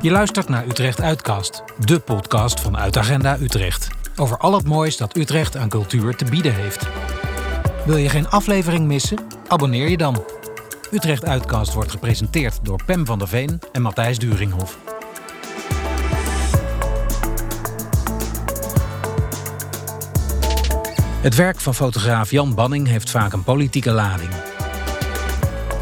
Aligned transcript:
Je 0.00 0.10
luistert 0.10 0.48
naar 0.48 0.66
Utrecht 0.66 1.00
Uitkast, 1.00 1.62
de 1.84 1.98
podcast 1.98 2.60
van 2.60 2.76
Uitagenda 2.76 3.38
Utrecht. 3.40 3.88
Over 4.16 4.38
al 4.38 4.54
het 4.54 4.66
moois 4.66 4.96
dat 4.96 5.16
Utrecht 5.16 5.56
aan 5.56 5.68
cultuur 5.68 6.16
te 6.16 6.24
bieden 6.24 6.54
heeft. 6.54 6.88
Wil 7.84 7.96
je 7.96 8.08
geen 8.08 8.28
aflevering 8.28 8.86
missen? 8.86 9.18
Abonneer 9.48 9.88
je 9.88 9.96
dan. 9.96 10.24
Utrecht 10.90 11.24
Uitkast 11.24 11.74
wordt 11.74 11.90
gepresenteerd 11.90 12.58
door 12.62 12.84
Pem 12.84 13.06
van 13.06 13.18
der 13.18 13.28
Veen 13.28 13.60
en 13.72 13.82
Matthijs 13.82 14.18
Duringhof. 14.18 14.78
Het 21.20 21.34
werk 21.34 21.60
van 21.60 21.74
fotograaf 21.74 22.30
Jan 22.30 22.54
Banning 22.54 22.86
heeft 22.86 23.10
vaak 23.10 23.32
een 23.32 23.44
politieke 23.44 23.90
lading. 23.90 24.30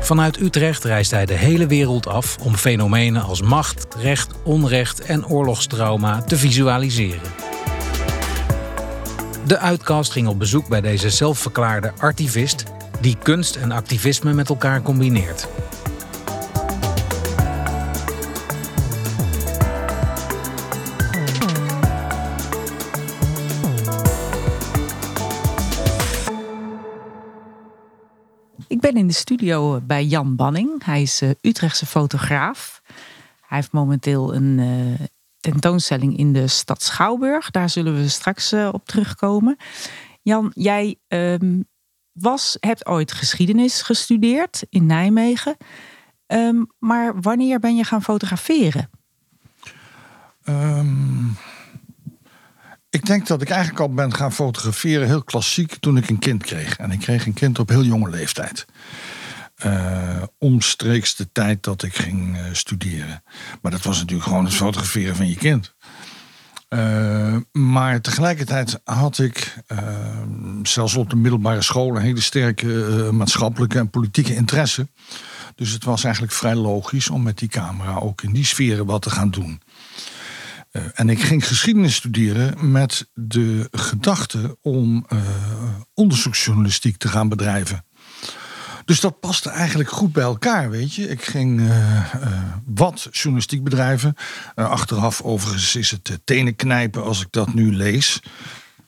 Vanuit 0.06 0.40
Utrecht 0.40 0.84
reist 0.84 1.10
hij 1.10 1.26
de 1.26 1.34
hele 1.34 1.66
wereld 1.66 2.06
af 2.06 2.36
om 2.42 2.56
fenomenen 2.56 3.22
als 3.22 3.42
macht, 3.42 3.86
recht, 3.98 4.30
onrecht 4.44 5.00
en 5.00 5.26
oorlogstrauma 5.26 6.22
te 6.22 6.36
visualiseren. 6.36 7.30
De 9.46 9.58
uitkast 9.58 10.12
ging 10.12 10.28
op 10.28 10.38
bezoek 10.38 10.68
bij 10.68 10.80
deze 10.80 11.10
zelfverklaarde 11.10 11.92
artivist 11.98 12.64
die 13.00 13.16
kunst 13.22 13.56
en 13.56 13.72
activisme 13.72 14.32
met 14.32 14.48
elkaar 14.48 14.82
combineert. 14.82 15.48
Studio 29.16 29.80
bij 29.80 30.04
Jan 30.04 30.36
Banning. 30.36 30.84
Hij 30.84 31.02
is 31.02 31.22
uh, 31.22 31.30
Utrechtse 31.40 31.86
fotograaf. 31.86 32.82
Hij 33.46 33.58
heeft 33.58 33.72
momenteel 33.72 34.34
een 34.34 34.58
uh, 34.58 35.06
tentoonstelling 35.40 36.16
in 36.16 36.32
de 36.32 36.46
stad 36.46 36.82
Schouwburg. 36.82 37.50
Daar 37.50 37.70
zullen 37.70 37.94
we 37.94 38.08
straks 38.08 38.52
uh, 38.52 38.68
op 38.72 38.86
terugkomen. 38.86 39.56
Jan, 40.22 40.52
jij 40.54 40.96
um, 41.08 41.64
was, 42.12 42.56
hebt 42.60 42.86
ooit 42.86 43.12
geschiedenis 43.12 43.82
gestudeerd 43.82 44.62
in 44.68 44.86
Nijmegen. 44.86 45.56
Um, 46.26 46.70
maar 46.78 47.20
wanneer 47.20 47.58
ben 47.58 47.76
je 47.76 47.84
gaan 47.84 48.02
fotograferen? 48.02 48.90
Um, 50.48 51.36
ik 52.96 53.06
denk 53.06 53.26
dat 53.26 53.42
ik 53.42 53.50
eigenlijk 53.50 53.80
al 53.80 53.94
ben 53.94 54.14
gaan 54.14 54.32
fotograferen, 54.32 55.06
heel 55.06 55.22
klassiek, 55.22 55.76
toen 55.80 55.96
ik 55.96 56.08
een 56.08 56.18
kind 56.18 56.42
kreeg. 56.42 56.76
En 56.76 56.90
ik 56.90 56.98
kreeg 56.98 57.26
een 57.26 57.34
kind 57.34 57.58
op 57.58 57.68
heel 57.68 57.84
jonge 57.84 58.10
leeftijd. 58.10 58.66
Uh, 59.64 60.22
omstreeks 60.38 61.16
de 61.16 61.32
tijd 61.32 61.62
dat 61.62 61.82
ik 61.82 61.96
ging 61.96 62.36
uh, 62.36 62.42
studeren. 62.52 63.22
Maar 63.62 63.70
dat 63.70 63.82
was 63.82 63.98
natuurlijk 63.98 64.28
gewoon 64.28 64.44
het 64.44 64.54
fotograferen 64.54 65.16
van 65.16 65.28
je 65.28 65.36
kind. 65.36 65.74
Uh, 66.68 67.36
maar 67.52 68.00
tegelijkertijd 68.00 68.80
had 68.84 69.18
ik, 69.18 69.54
zelfs 70.62 70.94
op 70.94 71.10
de 71.10 71.16
middelbare 71.16 71.62
school, 71.62 71.96
een 71.96 72.02
hele 72.02 72.20
sterke 72.20 72.66
maatschappelijke 73.12 73.78
en 73.78 73.90
politieke 73.90 74.34
interesse. 74.34 74.88
Dus 75.54 75.70
het 75.70 75.84
was 75.84 76.04
eigenlijk 76.04 76.34
vrij 76.34 76.54
logisch 76.54 77.08
om 77.08 77.22
met 77.22 77.38
die 77.38 77.48
camera 77.48 77.94
ook 77.94 78.22
in 78.22 78.32
die 78.32 78.44
sferen 78.44 78.86
wat 78.86 79.02
te 79.02 79.10
gaan 79.10 79.30
doen. 79.30 79.60
Uh, 80.76 80.82
en 80.94 81.08
ik 81.08 81.22
ging 81.22 81.46
geschiedenis 81.46 81.94
studeren 81.94 82.70
met 82.70 83.08
de 83.14 83.68
gedachte 83.70 84.58
om 84.62 85.06
uh, 85.12 85.18
onderzoeksjournalistiek 85.94 86.96
te 86.96 87.08
gaan 87.08 87.28
bedrijven. 87.28 87.84
Dus 88.84 89.00
dat 89.00 89.20
paste 89.20 89.50
eigenlijk 89.50 89.90
goed 89.90 90.12
bij 90.12 90.22
elkaar, 90.22 90.70
weet 90.70 90.94
je. 90.94 91.08
Ik 91.08 91.24
ging 91.24 91.60
uh, 91.60 92.12
wat 92.64 93.08
journalistiek 93.10 93.64
bedrijven. 93.64 94.14
achteraf 94.54 95.22
overigens 95.22 95.76
is 95.76 95.90
het 95.90 96.20
tenen 96.24 96.56
knijpen 96.56 97.04
als 97.04 97.20
ik 97.20 97.28
dat 97.30 97.54
nu 97.54 97.76
lees. 97.76 98.22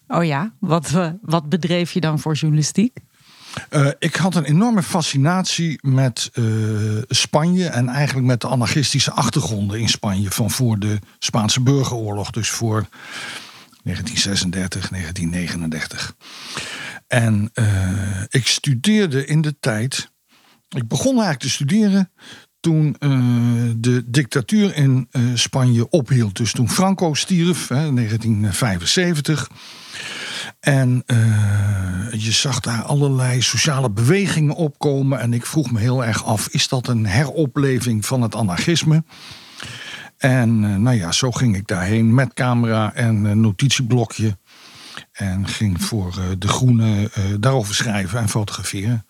Oh 0.08 0.24
ja, 0.24 0.52
wat, 0.60 0.90
wat 1.22 1.48
bedreef 1.48 1.92
je 1.92 2.00
dan 2.00 2.18
voor 2.18 2.34
journalistiek? 2.34 2.98
Uh, 3.70 3.90
ik 3.98 4.14
had 4.16 4.34
een 4.34 4.44
enorme 4.44 4.82
fascinatie 4.82 5.78
met 5.82 6.30
uh, 6.34 7.02
Spanje 7.08 7.66
en 7.66 7.88
eigenlijk 7.88 8.26
met 8.26 8.40
de 8.40 8.46
anarchistische 8.46 9.10
achtergronden 9.10 9.80
in 9.80 9.88
Spanje 9.88 10.30
van 10.30 10.50
voor 10.50 10.78
de 10.78 10.98
Spaanse 11.18 11.60
burgeroorlog, 11.60 12.30
dus 12.30 12.50
voor 12.50 12.86
1936, 13.82 14.88
1939. 14.88 16.14
En 17.06 17.50
uh, 17.54 18.22
ik 18.28 18.46
studeerde 18.46 19.26
in 19.26 19.40
de 19.40 19.56
tijd. 19.60 20.10
Ik 20.68 20.88
begon 20.88 21.12
eigenlijk 21.12 21.40
te 21.40 21.50
studeren 21.50 22.12
toen 22.60 22.96
de 23.76 24.02
dictatuur 24.06 24.76
in 24.76 25.08
Spanje 25.34 25.88
ophield. 25.88 26.36
Dus 26.36 26.52
toen 26.52 26.70
Franco 26.70 27.14
stierf, 27.14 27.68
hè, 27.68 27.94
1975. 27.94 29.48
En 30.60 31.02
uh, 31.06 32.12
je 32.12 32.32
zag 32.32 32.60
daar 32.60 32.82
allerlei 32.82 33.42
sociale 33.42 33.90
bewegingen 33.90 34.54
opkomen. 34.54 35.20
En 35.20 35.32
ik 35.32 35.46
vroeg 35.46 35.70
me 35.70 35.80
heel 35.80 36.04
erg 36.04 36.24
af: 36.24 36.48
is 36.48 36.68
dat 36.68 36.88
een 36.88 37.06
heropleving 37.06 38.06
van 38.06 38.22
het 38.22 38.34
anarchisme? 38.34 39.04
En 40.16 40.62
uh, 40.62 40.76
nou 40.76 40.96
ja, 40.96 41.12
zo 41.12 41.30
ging 41.30 41.56
ik 41.56 41.66
daarheen 41.66 42.14
met 42.14 42.34
camera 42.34 42.94
en 42.94 43.24
uh, 43.24 43.32
notitieblokje. 43.32 44.38
En 45.12 45.48
ging 45.48 45.82
voor 45.82 46.14
De 46.38 46.48
Groene 46.48 47.10
daarover 47.40 47.74
schrijven 47.74 48.20
en 48.20 48.28
fotograferen. 48.28 49.06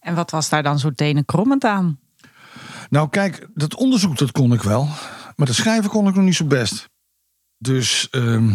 En 0.00 0.14
wat 0.14 0.30
was 0.30 0.48
daar 0.48 0.62
dan 0.62 0.78
zo 0.78 0.92
tenenkrommend 0.92 1.64
aan? 1.64 1.98
Nou, 2.90 3.08
kijk, 3.08 3.48
dat 3.54 3.74
onderzoek 3.74 4.18
dat 4.18 4.32
kon 4.32 4.52
ik 4.52 4.62
wel. 4.62 4.88
Maar 5.36 5.46
dat 5.46 5.54
schrijven 5.54 5.90
kon 5.90 6.08
ik 6.08 6.14
nog 6.14 6.24
niet 6.24 6.34
zo 6.34 6.44
best. 6.44 6.88
Dus 7.58 8.08
ehm, 8.10 8.52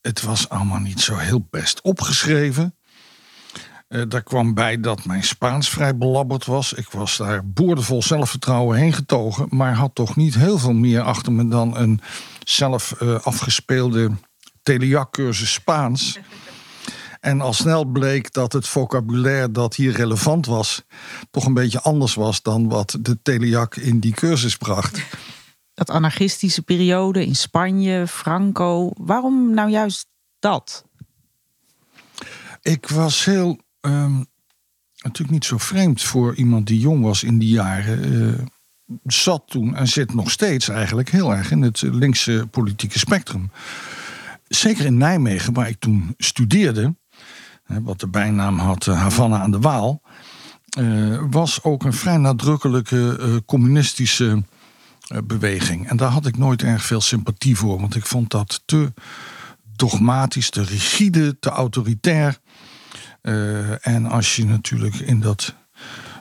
het 0.00 0.22
was 0.22 0.48
allemaal 0.48 0.78
niet 0.78 1.00
zo 1.00 1.16
heel 1.16 1.46
best 1.50 1.80
opgeschreven. 1.80 2.74
Uh, 3.88 4.02
daar 4.08 4.22
kwam 4.22 4.54
bij 4.54 4.80
dat 4.80 5.04
mijn 5.04 5.24
Spaans 5.24 5.68
vrij 5.68 5.96
belabberd 5.96 6.44
was. 6.44 6.72
Ik 6.72 6.90
was 6.90 7.16
daar 7.16 7.46
boordevol 7.46 8.02
zelfvertrouwen 8.02 8.78
heen 8.78 8.92
getogen, 8.92 9.46
maar 9.50 9.74
had 9.74 9.94
toch 9.94 10.16
niet 10.16 10.34
heel 10.34 10.58
veel 10.58 10.72
meer 10.72 11.00
achter 11.00 11.32
me 11.32 11.48
dan 11.48 11.76
een 11.76 12.00
zelf 12.44 12.94
uh, 13.02 13.20
afgespeelde 13.20 14.10
telejac-cursus 14.62 15.52
Spaans. 15.52 16.18
En 17.20 17.40
al 17.40 17.52
snel 17.52 17.84
bleek 17.84 18.32
dat 18.32 18.52
het 18.52 18.68
vocabulaire 18.68 19.50
dat 19.50 19.74
hier 19.74 19.92
relevant 19.92 20.46
was, 20.46 20.82
toch 21.30 21.44
een 21.44 21.54
beetje 21.54 21.80
anders 21.80 22.14
was 22.14 22.42
dan 22.42 22.68
wat 22.68 22.96
de 23.00 23.22
telejac 23.22 23.76
in 23.76 24.00
die 24.00 24.12
cursus 24.12 24.56
bracht 24.56 25.02
dat 25.80 25.90
anarchistische 25.90 26.62
periode 26.62 27.26
in 27.26 27.36
Spanje, 27.36 28.06
Franco. 28.06 28.90
Waarom 28.96 29.54
nou 29.54 29.70
juist 29.70 30.06
dat? 30.38 30.84
Ik 32.62 32.88
was 32.88 33.24
heel. 33.24 33.58
Um, 33.80 34.26
natuurlijk 35.02 35.30
niet 35.30 35.44
zo 35.44 35.58
vreemd 35.58 36.02
voor 36.02 36.34
iemand 36.34 36.66
die 36.66 36.78
jong 36.78 37.02
was 37.02 37.22
in 37.22 37.38
die 37.38 37.48
jaren. 37.48 38.12
Uh, 38.12 38.34
zat 39.04 39.42
toen 39.46 39.76
en 39.76 39.88
zit 39.88 40.14
nog 40.14 40.30
steeds 40.30 40.68
eigenlijk 40.68 41.10
heel 41.10 41.34
erg 41.34 41.50
in 41.50 41.62
het 41.62 41.82
linkse 41.82 42.46
politieke 42.50 42.98
spectrum. 42.98 43.50
Zeker 44.48 44.84
in 44.84 44.96
Nijmegen, 44.96 45.52
waar 45.52 45.68
ik 45.68 45.78
toen 45.78 46.14
studeerde, 46.16 46.94
wat 47.66 48.00
de 48.00 48.08
bijnaam 48.08 48.58
had 48.58 48.86
uh, 48.86 49.00
Havana 49.00 49.40
aan 49.40 49.50
de 49.50 49.60
Waal, 49.60 50.02
uh, 50.78 51.22
was 51.30 51.62
ook 51.62 51.84
een 51.84 51.92
vrij 51.92 52.16
nadrukkelijke 52.16 53.42
communistische 53.46 54.30
eh, 54.30 54.59
beweging. 55.24 55.88
En 55.88 55.96
daar 55.96 56.10
had 56.10 56.26
ik 56.26 56.36
nooit 56.36 56.62
erg 56.62 56.84
veel 56.84 57.00
sympathie 57.00 57.56
voor, 57.56 57.80
want 57.80 57.96
ik 57.96 58.06
vond 58.06 58.30
dat 58.30 58.62
te 58.64 58.92
dogmatisch, 59.76 60.50
te 60.50 60.62
rigide, 60.62 61.38
te 61.38 61.50
autoritair. 61.50 62.38
Uh, 63.22 63.86
en 63.86 64.06
als 64.06 64.36
je 64.36 64.44
natuurlijk 64.44 64.94
in 64.94 65.20
dat 65.20 65.54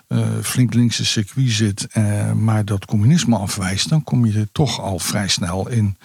uh, 0.07 0.27
flink 0.41 0.73
linkse 0.73 1.05
circuit 1.05 1.51
zit, 1.51 1.88
uh, 1.94 2.31
maar 2.31 2.66
dat 2.66 2.85
communisme 2.85 3.38
afwijst, 3.38 3.89
dan 3.89 4.03
kom 4.03 4.25
je 4.25 4.50
toch 4.51 4.80
al 4.80 5.00
vrij 5.00 5.27
snel 5.27 5.69
in 5.69 5.97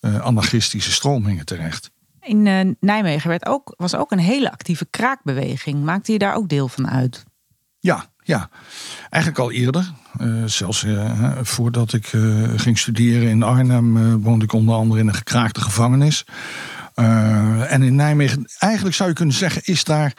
anarchistische 0.00 0.92
stromingen 0.92 1.44
terecht. 1.44 1.90
In 2.20 2.76
Nijmegen 2.80 3.28
werd 3.28 3.46
ook, 3.46 3.74
was 3.76 3.94
ook 3.94 4.12
een 4.12 4.18
hele 4.18 4.52
actieve 4.52 4.86
kraakbeweging. 4.90 5.84
Maakte 5.84 6.12
je 6.12 6.18
daar 6.18 6.34
ook 6.34 6.48
deel 6.48 6.68
van 6.68 6.88
uit? 6.88 7.24
Ja, 7.78 8.06
ja. 8.22 8.48
eigenlijk 9.10 9.42
al 9.42 9.50
eerder. 9.52 9.92
Uh, 10.20 10.44
zelfs 10.44 10.84
uh, 10.84 11.30
voordat 11.42 11.92
ik 11.92 12.12
uh, 12.12 12.48
ging 12.56 12.78
studeren 12.78 13.28
in 13.28 13.42
Arnhem 13.42 14.20
woonde 14.22 14.44
ik 14.44 14.52
onder 14.52 14.74
andere 14.74 15.00
in 15.00 15.08
een 15.08 15.14
gekraakte 15.14 15.60
gevangenis. 15.60 16.24
en 16.94 17.82
in 17.82 17.94
Nijmegen, 17.94 18.50
eigenlijk 18.58 18.94
zou 18.94 19.08
je 19.08 19.14
kunnen 19.14 19.34
zeggen, 19.34 19.62
is 19.64 19.84
daar 19.84 20.12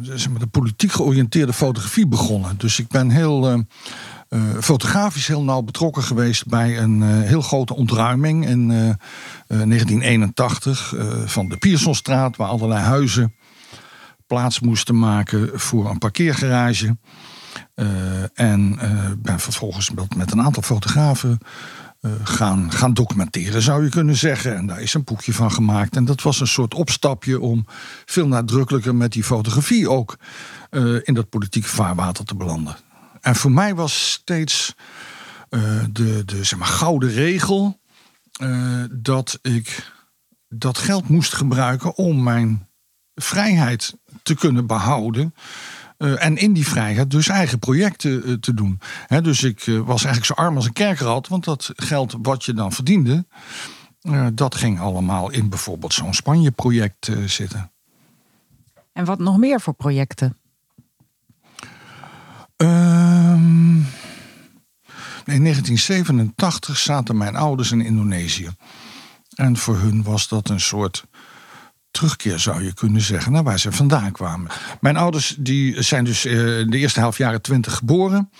zeg 0.00 0.28
de 0.28 0.46
politiek 0.46 0.92
georiënteerde 0.92 1.52
fotografie 1.52 2.06
begonnen. 2.06 2.58
Dus 2.58 2.78
ik 2.78 2.88
ben 2.88 3.10
heel 3.10 3.64
fotografisch 4.60 5.26
heel 5.26 5.42
nauw 5.42 5.62
betrokken 5.62 6.02
geweest 6.02 6.46
bij 6.46 6.78
een 6.78 7.02
heel 7.02 7.42
grote 7.42 7.74
ontruiming 7.74 8.46
in 8.46 8.68
1981 8.68 10.94
van 11.24 11.48
de 11.48 11.56
Piersonstraat, 11.56 12.36
waar 12.36 12.48
allerlei 12.48 12.80
huizen 12.80 13.32
plaats 14.28 14.60
moesten 14.60 14.98
maken 14.98 15.60
voor 15.60 15.90
een 15.90 15.98
parkeergarage. 15.98 16.96
En 18.34 18.78
ben 19.22 19.40
vervolgens 19.40 19.90
met, 20.16 20.32
een 20.32 20.42
aantal 20.42 20.62
fotografen 20.62 21.38
gaan, 22.22 22.72
gaan 22.72 22.94
documenteren, 22.94 23.62
zou 23.62 23.84
je 23.84 23.90
kunnen 23.90 24.16
zeggen. 24.16 24.56
En 24.56 24.66
daar 24.66 24.80
is 24.80 24.94
een 24.94 25.04
boekje 25.04 25.32
van 25.32 25.52
gemaakt. 25.52 25.96
En 25.96 26.04
dat 26.04 26.22
was 26.22 26.40
een 26.40 26.46
soort 26.46 26.74
opstapje 26.74 27.40
om 27.40 27.66
veel 28.04 28.26
nadrukkelijker 28.26 28.94
met 28.94 29.12
die 29.12 29.24
fotografie 29.24 29.90
ook 29.90 30.18
in 31.02 31.14
dat 31.14 31.28
politieke 31.28 31.68
vaarwater 31.68 32.24
te 32.24 32.34
belanden. 32.34 32.76
En 33.20 33.36
voor 33.36 33.52
mij 33.52 33.74
was 33.74 34.10
steeds 34.10 34.74
de, 35.90 36.22
de 36.24 36.44
zeg 36.44 36.58
maar, 36.58 36.68
gouden 36.68 37.10
regel 37.10 37.80
dat 38.90 39.38
ik 39.42 39.92
dat 40.48 40.78
geld 40.78 41.08
moest 41.08 41.34
gebruiken 41.34 41.96
om 41.96 42.22
mijn 42.22 42.68
vrijheid 43.14 43.96
te 44.22 44.34
kunnen 44.34 44.66
behouden. 44.66 45.34
Uh, 45.98 46.24
en 46.24 46.36
in 46.36 46.52
die 46.52 46.66
vrijheid 46.66 47.10
dus 47.10 47.28
eigen 47.28 47.58
projecten 47.58 48.28
uh, 48.28 48.34
te 48.34 48.54
doen. 48.54 48.80
He, 49.06 49.22
dus 49.22 49.42
ik 49.42 49.66
uh, 49.66 49.80
was 49.80 50.04
eigenlijk 50.04 50.24
zo 50.24 50.32
arm 50.32 50.56
als 50.56 50.66
een 50.66 50.72
kerkrat. 50.72 51.28
Want 51.28 51.44
dat 51.44 51.72
geld 51.76 52.16
wat 52.22 52.44
je 52.44 52.52
dan 52.52 52.72
verdiende... 52.72 53.26
dat 54.34 54.54
ging 54.54 54.80
allemaal 54.80 55.30
in 55.30 55.48
bijvoorbeeld 55.48 55.94
zo'n 55.94 56.14
Spanje-project 56.14 57.10
zitten. 57.26 57.72
En 58.92 59.04
wat 59.04 59.18
nog 59.18 59.38
meer 59.38 59.60
voor 59.60 59.74
projecten? 59.74 60.36
Ehm, 62.56 63.76
in 65.24 65.42
1987 65.42 66.78
zaten 66.78 67.16
mijn 67.16 67.36
ouders 67.36 67.72
in 67.72 67.80
Indonesië. 67.80 68.48
En 69.34 69.56
voor 69.56 69.78
hun 69.78 70.02
was 70.02 70.28
dat 70.28 70.48
een 70.48 70.60
soort 70.60 71.04
terugkeer, 71.90 72.38
zou 72.38 72.64
je 72.64 72.74
kunnen 72.74 73.02
zeggen, 73.02 73.32
naar 73.32 73.42
waar 73.42 73.58
ze 73.58 73.72
vandaan 73.72 74.12
kwamen. 74.12 74.50
Mijn 74.80 74.96
ouders 74.96 75.36
die 75.38 75.82
zijn 75.82 76.04
dus 76.04 76.24
uh, 76.24 76.58
in 76.58 76.70
de 76.70 76.78
eerste 76.78 77.00
helft 77.00 77.18
jaren 77.18 77.42
twintig 77.42 77.74
geboren. 77.74 78.30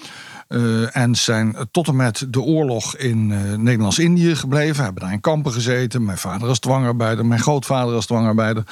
Uh, 0.49 0.97
en 0.97 1.15
zijn 1.15 1.69
tot 1.71 1.89
en 1.89 1.97
met 1.97 2.27
de 2.29 2.41
oorlog 2.41 2.97
in 2.97 3.31
uh, 3.31 3.55
Nederlands-Indië 3.55 4.37
gebleven. 4.37 4.85
Hebben 4.85 5.03
daar 5.03 5.13
in 5.13 5.21
kampen 5.21 5.53
gezeten. 5.53 6.05
Mijn 6.05 6.19
vader 6.19 6.49
als 6.49 6.59
dwangarbeider, 6.59 7.27
mijn 7.27 7.41
grootvader 7.41 7.95
als 7.95 8.07
dwangarbeider. 8.07 8.63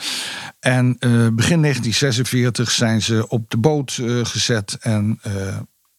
En 0.61 0.97
begin 1.35 1.63
1946 1.63 2.71
zijn 2.71 3.03
ze 3.03 3.29
op 3.29 3.51
de 3.51 3.57
boot 3.57 4.01
gezet 4.23 4.77
en 4.81 5.21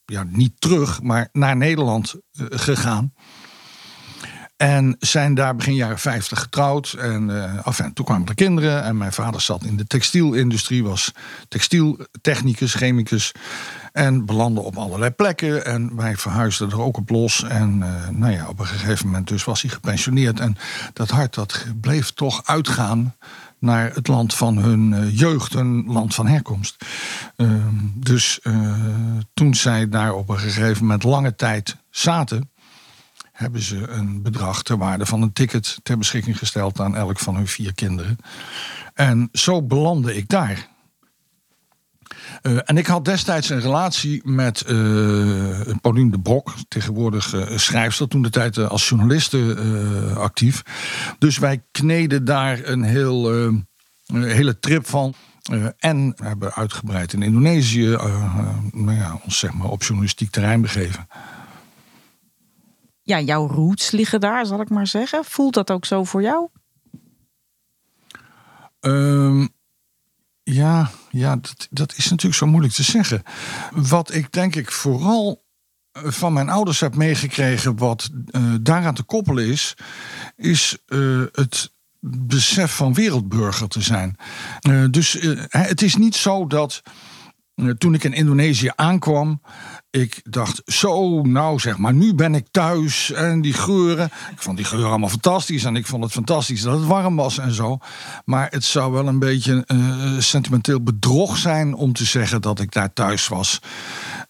ja, 0.04 0.24
niet 0.28 0.60
terug, 0.60 1.02
maar 1.02 1.28
naar 1.32 1.56
Nederland 1.56 2.14
gegaan. 2.50 3.12
En 4.58 4.96
zijn 4.98 5.34
daar 5.34 5.56
begin 5.56 5.74
jaren 5.74 5.98
50 5.98 6.40
getrouwd. 6.40 6.92
En 6.92 7.28
uh, 7.28 7.66
af 7.66 7.78
en 7.78 7.92
toen 7.92 8.04
kwamen 8.04 8.28
er 8.28 8.34
kinderen. 8.34 8.82
En 8.82 8.96
mijn 8.96 9.12
vader 9.12 9.40
zat 9.40 9.64
in 9.64 9.76
de 9.76 9.86
textielindustrie, 9.86 10.84
was 10.84 11.12
textieltechnicus, 11.48 12.74
chemicus. 12.74 13.32
En 13.92 14.26
belandde 14.26 14.60
op 14.60 14.76
allerlei 14.76 15.10
plekken. 15.10 15.64
En 15.64 15.96
wij 15.96 16.16
verhuisden 16.16 16.70
er 16.70 16.80
ook 16.80 16.96
op 16.96 17.10
los. 17.10 17.42
En 17.42 17.78
uh, 17.78 18.08
nou 18.08 18.32
ja, 18.32 18.48
op 18.48 18.58
een 18.58 18.66
gegeven 18.66 19.06
moment 19.06 19.28
dus 19.28 19.44
was 19.44 19.62
hij 19.62 19.70
gepensioneerd. 19.70 20.40
En 20.40 20.56
dat 20.92 21.10
hart 21.10 21.34
dat 21.34 21.64
bleef 21.80 22.10
toch 22.10 22.42
uitgaan 22.44 23.14
naar 23.58 23.94
het 23.94 24.08
land 24.08 24.34
van 24.34 24.56
hun 24.56 24.92
uh, 24.92 25.18
jeugd, 25.18 25.54
een 25.54 25.84
land 25.86 26.14
van 26.14 26.26
herkomst. 26.26 26.84
Ehm, 27.36 27.74
dus 27.94 28.40
toen 29.34 29.54
zij 29.54 29.88
daar 29.88 30.14
op 30.14 30.28
een 30.28 30.38
gegeven 30.38 30.82
moment 30.82 31.02
lange 31.02 31.34
tijd 31.34 31.76
zaten 31.90 32.50
hebben 33.38 33.62
ze 33.62 33.88
een 33.88 34.22
bedrag 34.22 34.62
ter 34.62 34.78
waarde 34.78 35.06
van 35.06 35.22
een 35.22 35.32
ticket 35.32 35.78
ter 35.82 35.98
beschikking 35.98 36.38
gesteld 36.38 36.80
aan 36.80 36.96
elk 36.96 37.18
van 37.18 37.36
hun 37.36 37.46
vier 37.46 37.74
kinderen. 37.74 38.16
En 38.94 39.28
zo 39.32 39.62
belandde 39.62 40.16
ik 40.16 40.28
daar. 40.28 40.68
Uh, 42.42 42.58
en 42.64 42.76
ik 42.76 42.86
had 42.86 43.04
destijds 43.04 43.48
een 43.48 43.60
relatie 43.60 44.20
met 44.24 44.64
uh, 44.68 45.60
Pauline 45.80 46.10
de 46.10 46.20
Brok, 46.20 46.54
tegenwoordig 46.68 47.34
uh, 47.34 47.56
schrijfster, 47.56 48.08
toen 48.08 48.22
de 48.22 48.30
tijd 48.30 48.58
als 48.58 48.88
journaliste 48.88 49.56
actief. 50.16 50.62
Dus 51.18 51.38
wij 51.38 51.62
kneden 51.70 52.24
daar 52.24 52.60
een 52.64 52.82
heel, 52.82 53.32
hele 54.06 54.58
trip 54.58 54.86
van. 54.86 55.14
en 55.78 56.14
hebben 56.22 56.52
uitgebreid 56.52 57.12
in 57.12 57.22
Indonesië 57.22 57.88
nou 58.72 58.92
ja, 58.92 59.20
ons 59.24 59.38
zeg 59.38 59.52
maar, 59.52 59.68
op 59.68 59.82
journalistiek 59.82 60.30
terrein 60.30 60.60
begeven 60.60 61.06
ja, 63.08 63.20
jouw 63.20 63.46
roots 63.46 63.90
liggen 63.90 64.20
daar, 64.20 64.46
zal 64.46 64.60
ik 64.60 64.68
maar 64.68 64.86
zeggen. 64.86 65.24
Voelt 65.24 65.54
dat 65.54 65.70
ook 65.70 65.84
zo 65.84 66.04
voor 66.04 66.22
jou? 66.22 66.48
Um, 68.80 69.48
ja, 70.42 70.90
ja 71.10 71.36
dat, 71.36 71.68
dat 71.70 71.96
is 71.96 72.08
natuurlijk 72.08 72.38
zo 72.38 72.46
moeilijk 72.46 72.74
te 72.74 72.82
zeggen. 72.82 73.22
Wat 73.74 74.14
ik 74.14 74.32
denk 74.32 74.56
ik 74.56 74.70
vooral 74.70 75.44
eh, 75.92 76.02
van 76.04 76.32
mijn 76.32 76.48
ouders 76.48 76.80
heb 76.80 76.94
meegekregen, 76.94 77.76
wat 77.76 78.10
uh, 78.30 78.54
daaraan 78.60 78.94
te 78.94 79.02
koppelen 79.02 79.46
is, 79.46 79.74
is 80.36 80.78
uh, 80.86 81.24
het 81.32 81.72
besef 82.00 82.74
van 82.74 82.94
wereldburger 82.94 83.68
te 83.68 83.82
zijn. 83.82 84.16
Dus 84.90 85.18
het 85.48 85.82
is 85.82 85.96
niet 85.96 86.16
zo 86.16 86.46
dat 86.46 86.82
toen 87.78 87.94
ik 87.94 88.04
in 88.04 88.12
Indonesië 88.12 88.70
aankwam, 88.74 89.40
ik 89.90 90.20
dacht, 90.24 90.62
zo, 90.64 91.22
nou 91.22 91.58
zeg 91.58 91.78
maar, 91.78 91.94
nu 91.94 92.14
ben 92.14 92.34
ik 92.34 92.46
thuis. 92.50 93.12
En 93.12 93.40
die 93.40 93.52
geuren, 93.52 94.04
ik 94.04 94.42
vond 94.42 94.56
die 94.56 94.66
geuren 94.66 94.88
allemaal 94.88 95.08
fantastisch. 95.08 95.64
En 95.64 95.76
ik 95.76 95.86
vond 95.86 96.04
het 96.04 96.12
fantastisch 96.12 96.62
dat 96.62 96.78
het 96.78 96.86
warm 96.86 97.16
was 97.16 97.38
en 97.38 97.52
zo. 97.52 97.78
Maar 98.24 98.46
het 98.50 98.64
zou 98.64 98.92
wel 98.92 99.08
een 99.08 99.18
beetje 99.18 99.64
uh, 99.66 100.20
sentimenteel 100.20 100.82
bedrog 100.82 101.36
zijn 101.36 101.74
om 101.74 101.92
te 101.92 102.04
zeggen 102.04 102.40
dat 102.40 102.60
ik 102.60 102.72
daar 102.72 102.92
thuis 102.92 103.28
was. 103.28 103.60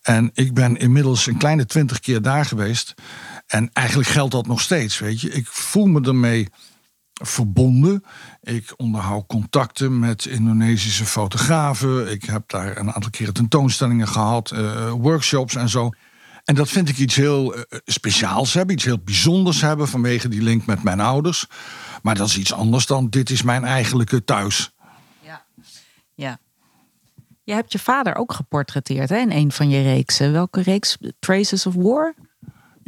En 0.02 0.30
ik 0.34 0.54
ben 0.54 0.76
inmiddels 0.76 1.26
een 1.26 1.38
kleine 1.38 1.66
twintig 1.66 2.00
keer 2.00 2.22
daar 2.22 2.44
geweest. 2.44 2.94
En 3.46 3.70
eigenlijk 3.72 4.08
geldt 4.08 4.32
dat 4.32 4.46
nog 4.46 4.60
steeds, 4.60 4.98
weet 4.98 5.20
je. 5.20 5.30
Ik 5.30 5.46
voel 5.46 5.86
me 5.86 6.00
ermee 6.00 6.48
verbonden. 7.19 8.05
Ik 8.43 8.73
onderhoud 8.76 9.26
contacten 9.26 9.99
met 9.99 10.25
Indonesische 10.25 11.05
fotografen. 11.05 12.11
Ik 12.11 12.25
heb 12.25 12.43
daar 12.47 12.76
een 12.76 12.93
aantal 12.93 13.11
keren 13.11 13.35
tentoonstellingen 13.35 14.09
gehad, 14.09 14.53
uh, 14.55 14.91
workshops 14.91 15.55
en 15.55 15.69
zo. 15.69 15.91
En 16.44 16.55
dat 16.55 16.69
vind 16.69 16.88
ik 16.88 16.99
iets 16.99 17.15
heel 17.15 17.56
uh, 17.56 17.62
speciaals 17.85 18.55
hebben, 18.55 18.75
iets 18.75 18.85
heel 18.85 18.99
bijzonders 18.99 19.61
hebben 19.61 19.88
vanwege 19.88 20.29
die 20.29 20.43
link 20.43 20.67
met 20.67 20.82
mijn 20.82 21.00
ouders. 21.00 21.47
Maar 22.03 22.15
dat 22.15 22.29
is 22.29 22.38
iets 22.38 22.53
anders 22.53 22.87
dan 22.87 23.09
dit 23.09 23.31
is 23.31 23.43
mijn 23.43 23.64
eigenlijke 23.64 24.25
thuis. 24.25 24.71
Ja, 25.21 25.44
ja. 26.14 26.38
Je 27.44 27.53
hebt 27.53 27.73
je 27.73 27.79
vader 27.79 28.14
ook 28.14 28.32
geportretteerd 28.32 29.09
hè, 29.09 29.17
in 29.17 29.32
een 29.32 29.53
van 29.53 29.69
je 29.69 29.82
reeksen. 29.82 30.32
Welke 30.32 30.61
reeks? 30.61 30.99
Traces 31.19 31.67
of 31.67 31.75
War? 31.75 32.14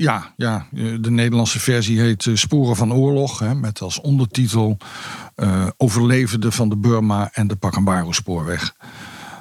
Ja, 0.01 0.33
ja, 0.37 0.67
de 1.01 1.11
Nederlandse 1.11 1.61
versie 1.61 2.01
heet 2.01 2.27
eh, 2.27 2.35
Sporen 2.35 2.77
van 2.77 2.93
Oorlog. 2.93 3.39
Hè, 3.39 3.55
met 3.55 3.81
als 3.81 4.01
ondertitel 4.01 4.77
uh, 5.37 5.67
Overlevenden 5.77 6.53
van 6.53 6.69
de 6.69 6.77
Burma 6.77 7.31
en 7.33 7.47
de 7.47 7.57
Pakambaru-spoorweg. 7.57 8.75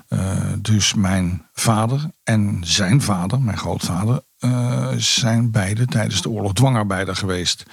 Uh, 0.09 0.19
dus 0.57 0.93
mijn 0.93 1.45
vader 1.53 2.11
en 2.23 2.59
zijn 2.61 3.01
vader, 3.01 3.41
mijn 3.41 3.57
grootvader, 3.57 4.21
zijn 4.97 5.51
beide 5.51 5.85
tijdens 5.85 6.21
de 6.21 6.29
oorlog 6.29 6.53
dwangarbeider 6.53 7.15
geweest. 7.15 7.65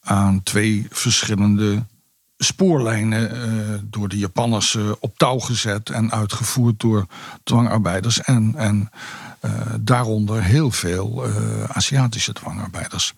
Aan 0.00 0.42
twee 0.42 0.86
verschillende 0.90 1.84
spoorlijnen 2.36 3.88
door 3.90 4.08
de 4.08 4.18
Japanners 4.18 4.78
op 5.00 5.18
touw 5.18 5.38
gezet 5.38 5.90
en 5.90 6.12
uitgevoerd 6.12 6.80
door 6.80 7.06
dwangarbeiders. 7.42 8.20
En, 8.20 8.54
en 8.56 8.90
daaronder 9.80 10.42
heel 10.42 10.70
veel 10.70 11.28
uh, 11.28 11.64
Aziatische 11.64 12.32
dwangarbeiders. 12.32 13.14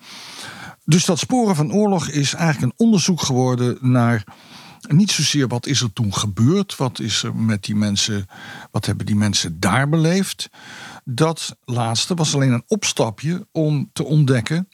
Dus 0.84 1.04
dat 1.04 1.18
sporen 1.18 1.56
van 1.56 1.72
oorlog 1.72 2.08
is 2.08 2.34
eigenlijk 2.34 2.72
een 2.72 2.86
onderzoek 2.86 3.22
geworden 3.22 3.78
naar 3.80 4.24
niet 4.88 5.10
zozeer 5.10 5.48
wat 5.48 5.66
is 5.66 5.80
er 5.80 5.92
toen 5.92 6.14
gebeurd, 6.14 6.76
wat 6.76 6.98
is 6.98 7.22
er 7.22 7.36
met 7.36 7.64
die 7.64 7.76
mensen, 7.76 8.26
wat 8.70 8.86
hebben 8.86 9.06
die 9.06 9.16
mensen 9.16 9.60
daar 9.60 9.88
beleefd. 9.88 10.50
Dat 11.04 11.56
laatste 11.64 12.14
was 12.14 12.34
alleen 12.34 12.52
een 12.52 12.64
opstapje 12.66 13.46
om 13.52 13.90
te 13.92 14.04
ontdekken 14.04 14.68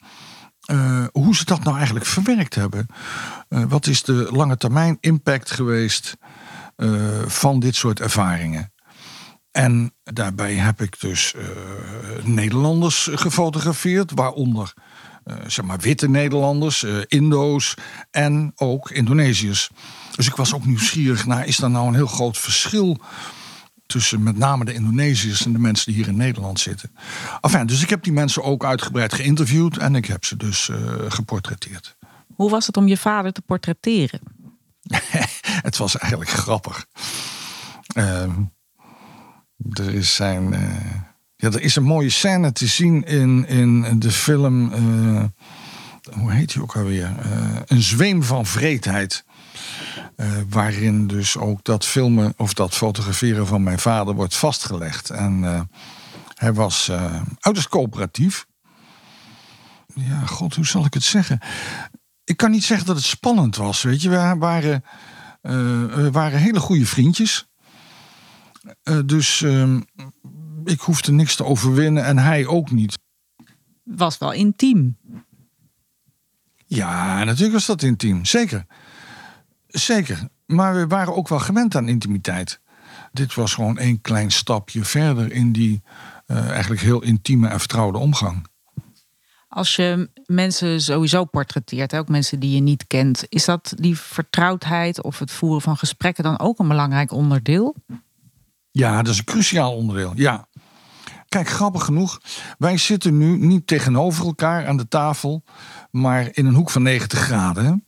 uh, 0.71 1.05
hoe 1.13 1.37
ze 1.37 1.45
dat 1.45 1.65
nou 1.65 1.77
eigenlijk 1.77 2.07
verwerkt 2.07 2.55
hebben. 2.55 2.87
Wat 3.49 3.87
is 3.87 4.03
de 4.03 4.29
lange 4.31 4.57
termijn 4.57 4.97
impact 5.01 5.51
geweest 5.51 6.17
van 7.27 7.61
dit 7.61 7.75
soort 7.75 8.01
ervaringen? 8.01 8.73
En 9.59 9.95
daarbij 10.03 10.55
heb 10.55 10.81
ik 10.81 11.01
dus 11.01 11.35
uh, 11.37 11.45
Nederlanders 12.25 13.09
gefotografeerd, 13.13 14.13
waaronder 14.15 14.73
uh, 15.25 15.35
zeg 15.47 15.65
maar 15.65 15.79
witte 15.79 16.09
Nederlanders, 16.09 16.83
uh, 16.83 17.03
Indo's 17.07 17.75
en 18.11 18.53
ook 18.57 18.91
Indonesiërs. 18.91 19.71
Dus 20.17 20.27
ik 20.27 20.35
was 20.35 20.55
ook 20.55 20.65
nieuwsgierig 20.65 21.27
naar, 21.27 21.47
is 21.47 21.59
er 21.59 21.71
nou 21.71 21.89
een 21.89 21.95
heel 21.95 22.07
groot 22.07 22.39
verschil 22.39 23.01
tussen 23.87 24.23
met 24.23 24.37
name 24.37 24.65
de 24.65 24.75
Indonesiërs 24.75 25.45
en 25.45 25.53
de 25.53 25.59
mensen 25.59 25.87
die 25.87 25.95
hier 25.95 26.13
in 26.13 26.17
Nederland 26.17 26.61
zitten. 26.61 26.91
Enfin, 27.41 27.67
dus 27.67 27.83
ik 27.83 27.91
heb 27.91 28.03
die 28.03 28.13
mensen 28.13 28.43
ook 28.43 28.65
uitgebreid 28.65 29.15
geïnterviewd 29.15 29.77
en 29.77 29.95
ik 29.95 30.07
heb 30.07 30.25
ze 30.25 30.37
dus 30.37 30.71
geportretteerd. 31.09 31.97
Hoe 32.35 32.51
was 32.51 32.67
het 32.67 32.77
om 32.77 32.89
je 32.89 32.97
vader 32.97 33.33
te 33.33 33.43
portretteren? 33.43 34.21
het 35.69 35.77
was 35.77 35.97
eigenlijk 35.97 36.31
grappig. 36.31 36.87
Uh, 37.97 38.25
er 39.73 39.95
is 39.95 40.15
zijn, 40.15 40.53
uh, 40.53 40.61
Ja, 41.37 41.49
er 41.51 41.61
is 41.61 41.77
een 41.77 41.83
mooie 41.85 42.11
scène 42.11 42.53
te 42.53 42.67
zien 42.67 43.05
in, 43.07 43.47
in 43.47 43.99
de 43.99 44.11
film. 44.11 44.73
eh, 44.73 45.25
hoe 46.21 46.33
heet 46.33 46.53
die 46.53 46.63
ook 46.63 46.77
alweer? 46.77 47.13
Eh, 47.23 47.57
een 47.67 47.83
zweem 47.83 48.23
van 48.23 48.47
vreedheid. 48.47 49.25
Eh, 50.17 50.27
waarin 50.49 51.07
dus 51.07 51.37
ook 51.37 51.65
dat 51.65 51.85
filmen 51.87 52.35
of 52.37 52.55
dat 52.55 52.75
fotograferen 52.75 53.47
van 53.47 53.63
mijn 53.63 53.79
vader 53.79 54.15
wordt 54.15 54.37
vastgelegd. 54.37 55.11
En 55.11 55.45
eh, 55.45 55.61
hij 56.35 56.53
was 56.53 56.89
eh 56.89 57.23
uiterst 57.39 57.69
coöperatief. 57.69 58.47
Ja, 59.95 60.21
god, 60.27 60.55
hoe 60.55 60.67
zal 60.67 60.85
ik 60.85 60.95
het 60.95 61.03
zeggen? 61.03 61.39
Ik 62.25 62.37
kan 62.37 62.51
niet 62.51 62.65
zeggen 62.65 62.87
dat 62.87 62.97
het 62.97 63.05
spannend 63.05 63.57
was, 63.57 63.83
weet 63.83 64.03
je. 64.03 64.09
We 64.09 64.35
waren, 64.39 64.85
eh, 65.43 65.53
we 65.95 66.09
waren 66.13 66.39
hele 66.41 66.61
goede 66.61 66.87
vriendjes. 66.87 67.48
Eh, 68.83 68.99
dus 69.05 69.43
ehm, 69.43 69.81
ik 70.65 70.81
hoefde 70.81 71.13
niks 71.13 71.37
te 71.37 71.45
overwinnen 71.45 72.05
en 72.05 72.19
hij 72.19 72.47
ook 72.47 72.71
niet. 72.71 72.99
Was 73.83 74.19
wel 74.19 74.33
intiem. 74.33 74.97
Ja, 76.67 77.25
natuurlijk 77.25 77.53
was 77.53 77.67
dat 77.67 77.83
intiem. 77.83 78.25
Zeker. 78.25 78.67
Zeker. 79.67 80.29
Maar 80.47 80.75
we 80.75 80.87
waren 80.87 81.17
ook 81.17 81.29
wel 81.29 81.39
gewend 81.39 81.77
aan 81.77 81.89
intimiteit. 81.89 82.61
Dit 83.13 83.35
was 83.35 83.55
gewoon 83.55 83.79
één 83.79 84.01
klein 84.01 84.31
stapje 84.31 84.85
verder 84.85 85.33
in 85.33 85.53
die 85.53 85.83
eh, 86.27 86.51
eigenlijk 86.51 86.81
heel 86.81 87.03
intieme 87.03 87.49
en 87.49 87.59
vertrouwde 87.59 87.99
omgang. 87.99 88.47
Als 89.49 89.77
je 89.77 90.11
mensen 90.27 90.81
sowieso 90.81 91.25
portretteert, 91.25 91.97
ook 91.97 92.09
mensen 92.09 92.41
die 92.41 92.55
je 92.55 92.61
niet 92.61 92.87
kent, 92.87 93.25
is 93.29 93.45
dat 93.45 93.73
die 93.77 93.99
vertrouwdheid 93.99 95.03
of 95.03 95.19
het 95.19 95.31
voeren 95.31 95.61
van 95.61 95.77
gesprekken 95.77 96.25
dan 96.25 96.39
ook 96.39 96.59
een 96.59 96.69
belangrijk 96.69 97.13
onderdeel? 97.13 97.75
Ja, 98.79 99.03
dat 99.03 99.13
is 99.13 99.19
een 99.19 99.25
cruciaal 99.25 99.77
onderdeel. 99.77 100.13
Ja. 100.15 100.49
Kijk, 101.29 101.49
grappig 101.49 101.85
genoeg, 101.85 102.21
wij 102.59 102.77
zitten 102.77 103.19
nu 103.19 103.37
niet 103.37 103.67
tegenover 103.67 104.27
elkaar 104.27 104.67
aan 104.67 104.77
de 104.77 104.89
tafel, 104.89 105.45
maar 105.91 106.29
in 106.33 106.47
een 106.47 106.55
hoek 106.55 106.71
van 106.71 106.83
90 106.83 107.19
graden. 107.19 107.87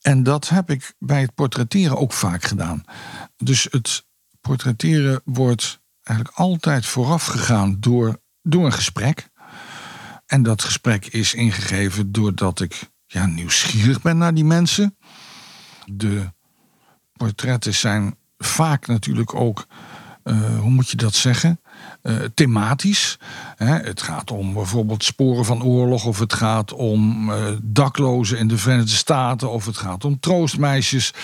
En 0.00 0.22
dat 0.22 0.48
heb 0.48 0.70
ik 0.70 0.94
bij 0.98 1.20
het 1.20 1.34
portretteren 1.34 1.98
ook 1.98 2.12
vaak 2.12 2.44
gedaan. 2.44 2.84
Dus 3.36 3.66
het 3.70 4.06
portretteren 4.40 5.20
wordt 5.24 5.80
eigenlijk 6.02 6.38
altijd 6.38 6.86
voorafgegaan 6.86 7.76
door, 7.80 8.20
door 8.42 8.64
een 8.64 8.72
gesprek. 8.72 9.28
En 10.26 10.42
dat 10.42 10.62
gesprek 10.62 11.06
is 11.06 11.34
ingegeven 11.34 12.12
doordat 12.12 12.60
ik 12.60 12.80
ja, 13.06 13.26
nieuwsgierig 13.26 14.02
ben 14.02 14.18
naar 14.18 14.34
die 14.34 14.44
mensen. 14.44 14.96
De 15.86 16.32
portretten 17.12 17.74
zijn 17.74 18.16
vaak 18.38 18.86
natuurlijk 18.86 19.34
ook, 19.34 19.66
hoe 20.36 20.70
moet 20.70 20.90
je 20.90 20.96
dat 20.96 21.14
zeggen? 21.14 21.60
Eh, 22.02 22.14
thematisch. 22.34 23.18
Hè? 23.56 23.74
Het 23.74 24.02
gaat 24.02 24.30
om 24.30 24.52
bijvoorbeeld 24.52 25.04
sporen 25.04 25.44
van 25.44 25.62
oorlog, 25.62 26.04
of 26.04 26.18
het 26.18 26.32
gaat 26.32 26.72
om 26.72 27.30
eh, 27.32 27.44
daklozen 27.62 28.38
in 28.38 28.48
de 28.48 28.58
Verenigde 28.58 28.90
Staten, 28.90 29.50
of 29.50 29.66
het 29.66 29.76
gaat 29.76 30.04
om 30.04 30.20
troostmeisjes. 30.20 31.14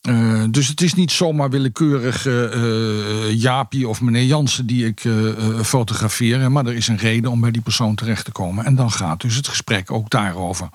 Eh, 0.00 0.44
dus 0.50 0.68
het 0.68 0.80
is 0.80 0.94
niet 0.94 1.10
zomaar 1.10 1.50
willekeurig 1.50 2.26
eh, 2.26 2.44
eh, 2.44 3.40
Jaapie 3.40 3.88
of 3.88 4.00
meneer 4.00 4.24
Jansen 4.24 4.66
die 4.66 4.86
ik 4.86 5.04
eh, 5.04 5.28
eh, 5.28 5.60
fotografeer. 5.64 6.52
Maar 6.52 6.66
er 6.66 6.74
is 6.74 6.88
een 6.88 6.96
reden 6.96 7.30
om 7.30 7.40
bij 7.40 7.50
die 7.50 7.62
persoon 7.62 7.94
terecht 7.94 8.24
te 8.24 8.32
komen. 8.32 8.64
En 8.64 8.74
dan 8.74 8.90
gaat 8.90 9.20
dus 9.20 9.36
het 9.36 9.48
gesprek 9.48 9.90
ook 9.90 10.10
daarover. 10.10 10.68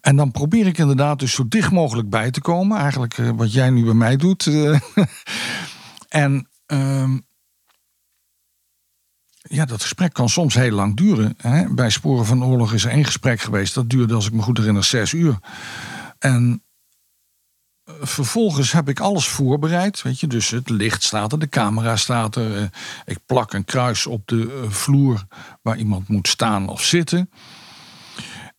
En 0.00 0.16
dan 0.16 0.30
probeer 0.30 0.66
ik 0.66 0.78
inderdaad 0.78 1.18
dus 1.18 1.32
zo 1.32 1.44
dicht 1.48 1.70
mogelijk 1.70 2.10
bij 2.10 2.30
te 2.30 2.40
komen. 2.40 2.78
Eigenlijk 2.78 3.18
eh, 3.18 3.30
wat 3.34 3.52
jij 3.52 3.70
nu 3.70 3.84
bij 3.84 3.94
mij 3.94 4.16
doet. 4.16 4.44
en 6.14 6.48
ehm, 6.66 7.18
ja, 9.40 9.64
dat 9.64 9.82
gesprek 9.82 10.12
kan 10.12 10.28
soms 10.28 10.54
heel 10.54 10.70
lang 10.70 10.96
duren. 10.96 11.34
Hè? 11.36 11.74
Bij 11.74 11.90
Sporen 11.90 12.26
van 12.26 12.44
Oorlog 12.44 12.72
is 12.72 12.84
er 12.84 12.90
één 12.90 13.04
gesprek 13.04 13.40
geweest. 13.40 13.74
Dat 13.74 13.90
duurde, 13.90 14.14
als 14.14 14.26
ik 14.26 14.32
me 14.32 14.42
goed 14.42 14.58
herinner, 14.58 14.84
zes 14.84 15.12
uur. 15.12 15.38
En 16.18 16.62
eh, 17.84 17.94
vervolgens 18.00 18.72
heb 18.72 18.88
ik 18.88 19.00
alles 19.00 19.28
voorbereid. 19.28 20.02
Weet 20.02 20.20
je, 20.20 20.26
dus 20.26 20.50
het 20.50 20.70
licht 20.70 21.02
staat 21.02 21.32
er, 21.32 21.38
de 21.38 21.48
camera 21.48 21.96
staat 21.96 22.36
er. 22.36 22.56
eh, 22.56 22.68
Ik 23.04 23.18
plak 23.26 23.52
een 23.52 23.64
kruis 23.64 24.06
op 24.06 24.26
de 24.28 24.60
eh, 24.64 24.70
vloer 24.70 25.26
waar 25.62 25.76
iemand 25.78 26.08
moet 26.08 26.28
staan 26.28 26.68
of 26.68 26.82
zitten. 26.82 27.30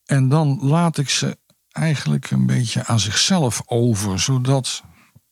En 0.05 0.29
dan 0.29 0.59
laat 0.61 0.97
ik 0.97 1.09
ze 1.09 1.37
eigenlijk 1.71 2.31
een 2.31 2.45
beetje 2.45 2.85
aan 2.85 2.99
zichzelf 2.99 3.61
over, 3.65 4.19
zodat, 4.19 4.83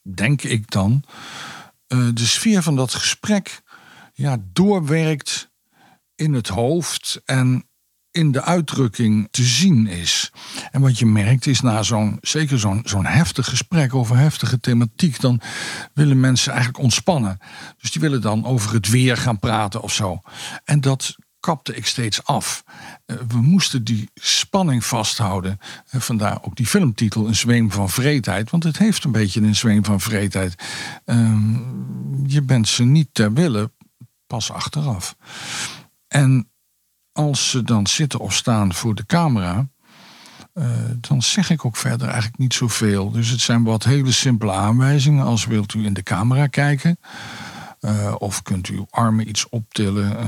denk 0.01 0.41
ik 0.43 0.71
dan, 0.71 1.03
eh, 1.93 2.07
de 2.13 2.25
sfeer 2.25 2.63
van 2.63 2.75
dat 2.75 2.93
gesprek 2.93 3.61
ja, 4.13 4.37
doorwerkt 4.53 5.51
in 6.15 6.33
het 6.33 6.47
hoofd 6.47 7.21
en 7.25 7.67
in 8.11 8.31
de 8.31 8.43
uitdrukking 8.43 9.27
te 9.31 9.43
zien 9.43 9.87
is. 9.87 10.31
En 10.71 10.81
wat 10.81 10.99
je 10.99 11.05
merkt 11.05 11.45
is 11.45 11.61
na 11.61 11.83
zo'n, 11.83 12.17
zeker 12.21 12.59
zo'n, 12.59 12.81
zo'n 12.83 13.05
heftig 13.05 13.49
gesprek 13.49 13.95
over 13.95 14.17
heftige 14.17 14.59
thematiek, 14.59 15.19
dan 15.19 15.41
willen 15.93 16.19
mensen 16.19 16.51
eigenlijk 16.51 16.83
ontspannen. 16.83 17.37
Dus 17.77 17.91
die 17.91 18.01
willen 18.01 18.21
dan 18.21 18.45
over 18.45 18.73
het 18.73 18.89
weer 18.89 19.17
gaan 19.17 19.39
praten 19.39 19.81
of 19.81 19.93
zo. 19.93 20.21
En 20.63 20.81
dat 20.81 21.15
kapte 21.43 21.75
ik 21.75 21.85
steeds 21.85 22.23
af. 22.23 22.63
Eh, 23.05 23.15
We 23.27 23.37
moesten 23.41 23.83
die 23.83 24.09
spanning 24.13 24.85
vasthouden. 24.85 25.59
Eh, 25.89 26.01
Vandaar 26.01 26.39
ook 26.41 26.55
die 26.55 26.65
filmtitel, 26.65 27.27
Een 27.27 27.35
zweem 27.35 27.71
van 27.71 27.89
vreedheid. 27.89 28.49
Want 28.49 28.63
het 28.63 28.77
heeft 28.77 29.03
een 29.03 29.11
beetje 29.11 29.41
een 29.41 29.55
zweem 29.55 29.85
van 29.85 30.01
vreedheid. 30.01 30.55
Ehm, 31.05 31.53
je 32.27 32.41
bent 32.41 32.67
ze 32.67 32.83
niet 32.83 33.09
ter 33.11 33.33
wille, 33.33 33.71
pas 34.27 34.51
achteraf. 34.51 35.15
En 36.07 36.49
als 37.11 37.49
ze 37.49 37.63
dan 37.63 37.87
zitten 37.87 38.19
of 38.19 38.33
staan 38.33 38.73
voor 38.73 38.95
de 38.95 39.05
camera, 39.05 39.67
eh, 40.53 40.65
dan 40.99 41.21
zeg 41.21 41.49
ik 41.49 41.65
ook 41.65 41.77
verder 41.77 42.07
eigenlijk 42.07 42.37
niet 42.37 42.53
zoveel. 42.53 43.11
Dus 43.11 43.29
het 43.29 43.41
zijn 43.41 43.63
wat 43.63 43.83
hele 43.83 44.11
simpele 44.11 44.51
aanwijzingen. 44.51 45.25
Als 45.25 45.45
wilt 45.45 45.73
u 45.73 45.85
in 45.85 45.93
de 45.93 46.03
camera 46.03 46.47
kijken. 46.47 46.97
Eh, 47.83 48.15
of 48.17 48.41
kunt 48.41 48.67
u 48.67 48.75
uw 48.75 48.87
armen 48.89 49.29
iets 49.29 49.49
optillen, 49.49 50.17
eh, 50.17 50.25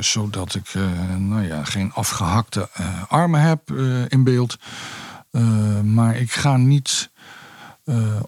zodat 0.00 0.54
ik 0.54 0.68
eh, 0.74 1.16
nou 1.16 1.42
ja, 1.42 1.64
geen 1.64 1.92
afgehakte 1.92 2.68
eh, 2.72 3.02
armen 3.08 3.40
heb 3.40 3.70
in 4.08 4.24
beeld. 4.24 4.56
Maar 5.82 6.16
ik 6.16 6.32
ga 6.32 6.56
niet 6.56 7.10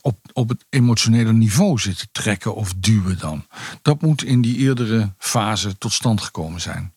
op, 0.01 0.19
op 0.33 0.49
het 0.49 0.65
emotionele 0.69 1.33
niveau 1.33 1.79
zitten 1.79 2.09
trekken 2.13 2.55
of 2.55 2.75
duwen 2.77 3.19
dan. 3.19 3.47
Dat 3.83 4.03
moet 4.03 4.25
in 4.25 4.41
die 4.41 4.57
eerdere 4.57 5.13
fase 5.19 5.79
tot 5.79 5.93
stand 5.93 6.21
gekomen 6.21 6.61
zijn. 6.61 6.95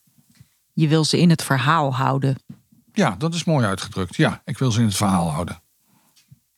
Je 0.73 0.87
wil 0.87 1.05
ze 1.05 1.19
in 1.19 1.29
het 1.29 1.43
verhaal 1.43 1.95
houden. 1.95 2.37
Ja, 2.93 3.15
dat 3.17 3.33
is 3.33 3.43
mooi 3.43 3.65
uitgedrukt. 3.65 4.15
Ja, 4.15 4.41
ik 4.45 4.57
wil 4.57 4.71
ze 4.71 4.79
in 4.79 4.85
het 4.85 4.95
verhaal 4.95 5.31
houden. 5.31 5.60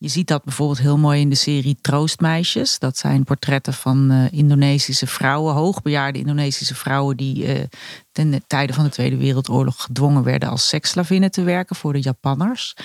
Je 0.03 0.09
ziet 0.09 0.27
dat 0.27 0.43
bijvoorbeeld 0.43 0.79
heel 0.79 0.97
mooi 0.97 1.21
in 1.21 1.29
de 1.29 1.35
serie 1.35 1.77
Troostmeisjes. 1.81 2.79
Dat 2.79 2.97
zijn 2.97 3.23
portretten 3.23 3.73
van 3.73 4.11
eh, 4.11 4.31
Indonesische 4.31 5.07
vrouwen, 5.07 5.53
hoogbejaarde 5.53 6.19
Indonesische 6.19 6.75
vrouwen 6.75 7.17
die 7.17 7.45
eh, 7.45 7.63
ten 8.11 8.43
tijde 8.47 8.73
van 8.73 8.83
de 8.83 8.89
Tweede 8.89 9.17
Wereldoorlog 9.17 9.81
gedwongen 9.81 10.23
werden 10.23 10.49
als 10.49 10.67
seksslavinnen 10.67 11.31
te 11.31 11.43
werken 11.43 11.75
voor 11.75 11.93
de 11.93 12.01
Japanners. 12.01 12.75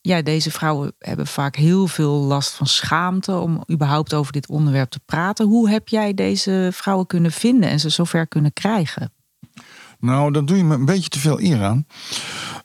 Ja, 0.00 0.22
deze 0.22 0.50
vrouwen 0.50 0.92
hebben 0.98 1.26
vaak 1.26 1.56
heel 1.56 1.86
veel 1.86 2.12
last 2.12 2.50
van 2.50 2.66
schaamte 2.66 3.36
om 3.36 3.64
überhaupt 3.70 4.14
over 4.14 4.32
dit 4.32 4.48
onderwerp 4.48 4.90
te 4.90 5.00
praten. 5.04 5.46
Hoe 5.46 5.70
heb 5.70 5.88
jij 5.88 6.14
deze 6.14 6.68
vrouwen 6.72 7.06
kunnen 7.06 7.32
vinden 7.32 7.68
en 7.68 7.80
ze 7.80 7.88
zover 7.88 8.26
kunnen 8.26 8.52
krijgen? 8.52 9.12
Nou, 9.98 10.32
dan 10.32 10.46
doe 10.46 10.56
je 10.56 10.64
me 10.64 10.74
een 10.74 10.84
beetje 10.84 11.08
te 11.08 11.18
veel 11.18 11.40
eer 11.40 11.64
aan. 11.64 11.86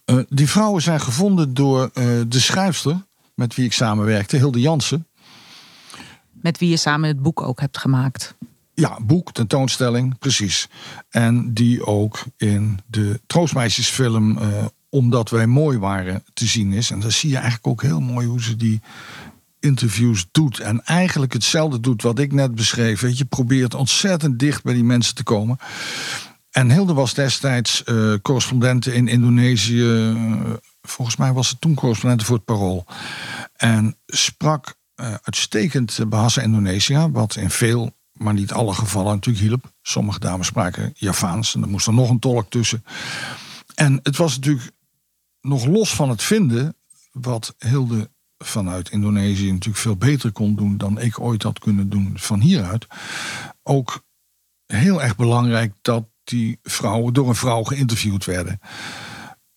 Eh, 0.06 0.18
die 0.30 0.50
vrouwen 0.50 0.82
zijn 0.82 1.00
gevonden 1.00 1.54
door 1.54 1.92
de 2.28 2.40
schrijfster 2.40 3.12
met 3.36 3.56
wie 3.56 3.66
ik 3.66 3.74
samenwerkte, 3.74 4.38
Hilde 4.38 4.60
Jansen. 4.60 5.08
Met 6.32 6.58
wie 6.58 6.70
je 6.70 6.78
samen 6.78 7.08
het 7.08 7.22
boek 7.22 7.42
ook 7.42 7.60
hebt 7.60 7.78
gemaakt. 7.78 8.36
Ja, 8.74 9.00
boek, 9.02 9.32
tentoonstelling, 9.32 10.18
precies. 10.20 10.68
En 11.10 11.54
die 11.54 11.86
ook 11.86 12.24
in 12.38 12.80
de 12.86 13.22
Troostmeisjesfilm 13.28 14.38
eh, 14.38 14.66
Omdat 14.90 15.30
wij 15.30 15.48
mooi 15.48 15.78
waren 15.78 16.24
te 16.34 16.46
zien 16.46 16.72
is. 16.72 16.92
En 16.92 17.00
dan 17.00 17.12
zie 17.12 17.30
je 17.30 17.36
eigenlijk 17.36 17.68
ook 17.68 17.82
heel 17.82 18.02
mooi 18.02 18.28
hoe 18.28 18.42
ze 18.42 18.56
die 18.56 18.82
interviews 19.60 20.28
doet. 20.32 20.60
En 20.60 20.84
eigenlijk 20.84 21.34
hetzelfde 21.34 21.80
doet 21.80 22.02
wat 22.02 22.20
ik 22.20 22.32
net 22.32 22.56
beschreef. 22.56 23.02
Weet 23.02 23.18
je, 23.18 23.26
probeert 23.26 23.74
ontzettend 23.74 24.40
dicht 24.40 24.64
bij 24.64 24.74
die 24.74 24.84
mensen 24.84 25.16
te 25.16 25.24
komen. 25.24 25.58
En 26.52 26.72
Hilde 26.72 26.94
was 26.94 27.14
destijds 27.14 27.84
eh 27.84 28.14
correspondente 28.22 28.94
in 28.94 29.08
Indonesië. 29.08 30.16
Eh, 30.84 30.92
volgens 30.92 31.18
mij 31.18 31.34
was 31.34 31.48
ze 31.48 31.60
toen 31.60 31.74
correspondente 31.74 32.26
voor 32.26 32.36
het 32.36 32.46
Parool. 32.46 32.86
En 33.54 33.98
sprak 34.06 34.76
eh, 34.96 35.14
uitstekend 35.22 36.10
Bahasa 36.10 36.42
Indonesia, 36.42 37.12
wat 37.12 37.36
in 37.36 37.50
veel, 37.50 37.92
maar 38.12 38.34
niet 38.34 38.52
alle 38.52 38.74
gevallen 38.74 39.14
natuurlijk 39.14 39.46
hielp. 39.46 39.72
Sommige 39.82 40.20
dames 40.20 40.48
spraken 40.48 40.92
Javaans 40.96 41.56
en 41.56 41.62
er 41.62 41.68
moest 41.68 41.88
er 41.88 41.94
nog 41.94 42.10
een 42.10 42.20
tolk 42.20 42.50
tussen. 42.50 42.84
En 43.76 44.00
het 44.04 44.18
was 44.18 44.36
natuurlijk 44.36 44.72
nog 45.42 45.66
los 45.66 45.96
van 45.96 46.10
het 46.10 46.24
vinden, 46.24 46.76
wat 47.12 47.56
Hilde 47.58 48.12
vanuit 48.38 48.90
Indonesië 48.90 49.52
natuurlijk 49.52 49.84
veel 49.84 49.96
beter 49.96 50.32
kon 50.32 50.56
doen 50.56 50.78
dan 50.78 51.00
ik 51.00 51.20
ooit 51.20 51.44
had 51.44 51.60
kunnen 51.60 51.90
doen 51.90 52.14
van 52.16 52.40
hieruit. 52.40 52.88
Ook 53.64 54.04
heel 54.66 55.02
erg 55.02 55.16
belangrijk 55.16 55.74
dat 55.82 56.06
die 56.24 56.60
vrouwen 56.64 57.14
door 57.14 57.28
een 57.30 57.36
vrouw 57.36 57.64
geïnterviewd 57.64 58.26
werden. 58.26 58.60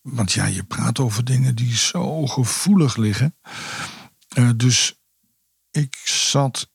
Want 0.07 0.33
ja, 0.33 0.45
je 0.45 0.65
praat 0.65 0.99
over 0.99 1.25
dingen 1.25 1.55
die 1.55 1.77
zo 1.77 2.27
gevoelig 2.27 2.97
liggen. 2.97 3.37
Uh, 4.39 4.51
dus 4.57 5.01
ik 5.71 5.97
zat 6.05 6.71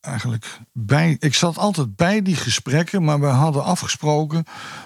eigenlijk 0.00 0.60
bij. 0.72 1.16
Ik 1.18 1.34
zat 1.34 1.58
altijd 1.58 1.96
bij 1.96 2.22
die 2.22 2.36
gesprekken, 2.36 3.04
maar 3.04 3.20
we 3.20 3.26
hadden 3.26 3.64
afgesproken 3.64 4.44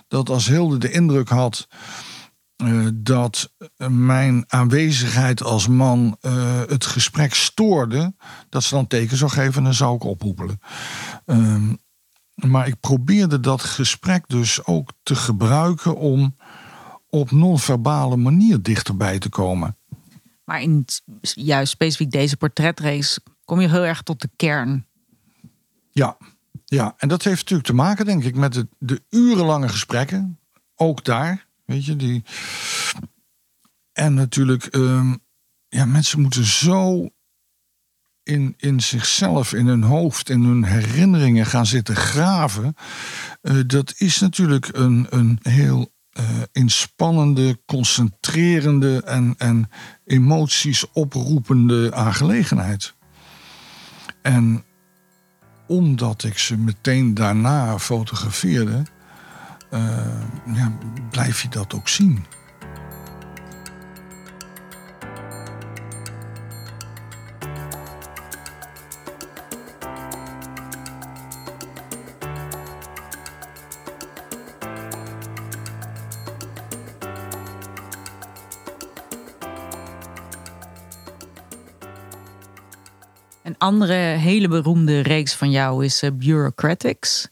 dat 0.08 0.28
als 0.28 0.46
Hilde 0.46 0.78
de 0.78 0.90
indruk 0.90 1.28
had. 1.28 1.68
Uh, 2.56 2.88
dat 2.94 3.52
mijn 3.88 4.44
aanwezigheid 4.48 5.42
als 5.42 5.68
man 5.68 6.16
uh, 6.20 6.60
het 6.66 6.86
gesprek 6.86 7.34
stoorde, 7.34 8.14
dat 8.48 8.62
ze 8.62 8.74
dan 8.74 8.86
teken 8.86 9.16
zou 9.16 9.30
geven 9.30 9.54
en 9.54 9.64
dan 9.64 9.74
zou 9.74 9.94
ik 9.94 10.04
ophoepelen. 10.04 10.60
Uh, 11.26 11.70
maar 12.34 12.66
ik 12.66 12.80
probeerde 12.80 13.40
dat 13.40 13.62
gesprek 13.62 14.24
dus 14.26 14.64
ook 14.64 14.92
te 15.02 15.14
gebruiken 15.14 15.96
om 15.96 16.36
op 17.10 17.30
non-verbale 17.30 18.16
manier 18.16 18.62
dichterbij 18.62 19.18
te 19.18 19.28
komen. 19.28 19.76
Maar 20.44 20.62
in 20.62 20.84
juist 21.20 21.72
specifiek 21.72 22.10
deze 22.10 22.36
portretrace 22.36 23.20
kom 23.44 23.60
je 23.60 23.68
heel 23.68 23.84
erg 23.84 24.02
tot 24.02 24.20
de 24.20 24.30
kern. 24.36 24.86
Ja, 25.90 26.16
ja. 26.64 26.94
en 26.96 27.08
dat 27.08 27.22
heeft 27.22 27.40
natuurlijk 27.40 27.68
te 27.68 27.74
maken, 27.74 28.04
denk 28.04 28.24
ik, 28.24 28.34
met 28.34 28.52
de, 28.52 28.68
de 28.78 29.02
urenlange 29.10 29.68
gesprekken. 29.68 30.38
Ook 30.74 31.04
daar, 31.04 31.46
weet 31.64 31.84
je, 31.84 31.96
die. 31.96 32.24
En 33.92 34.14
natuurlijk, 34.14 34.74
um, 34.74 35.18
ja, 35.68 35.84
mensen 35.84 36.20
moeten 36.20 36.44
zo 36.44 37.08
in, 38.22 38.54
in 38.56 38.80
zichzelf, 38.80 39.52
in 39.52 39.66
hun 39.66 39.82
hoofd, 39.82 40.28
in 40.28 40.42
hun 40.42 40.64
herinneringen 40.64 41.46
gaan 41.46 41.66
zitten 41.66 41.96
graven. 41.96 42.74
Uh, 43.42 43.60
dat 43.66 43.94
is 43.96 44.20
natuurlijk 44.20 44.68
een, 44.72 45.06
een 45.10 45.38
heel 45.42 45.92
inspannende, 46.52 47.60
concentrerende 47.66 49.02
en, 49.02 49.34
en 49.38 49.70
emoties 50.04 50.92
oproepende 50.92 51.94
aangelegenheid. 51.94 52.94
En 54.22 54.64
omdat 55.66 56.24
ik 56.24 56.38
ze 56.38 56.56
meteen 56.56 57.14
daarna 57.14 57.78
fotografeerde, 57.78 58.82
uh, 59.70 59.80
ja, 60.54 60.72
blijf 61.10 61.42
je 61.42 61.48
dat 61.48 61.74
ook 61.74 61.88
zien. 61.88 62.24
Andere 83.60 83.94
hele 83.94 84.48
beroemde 84.48 85.00
reeks 85.00 85.34
van 85.34 85.50
jou 85.50 85.84
is 85.84 86.02
uh, 86.02 86.10
Bureaucratics. 86.12 87.28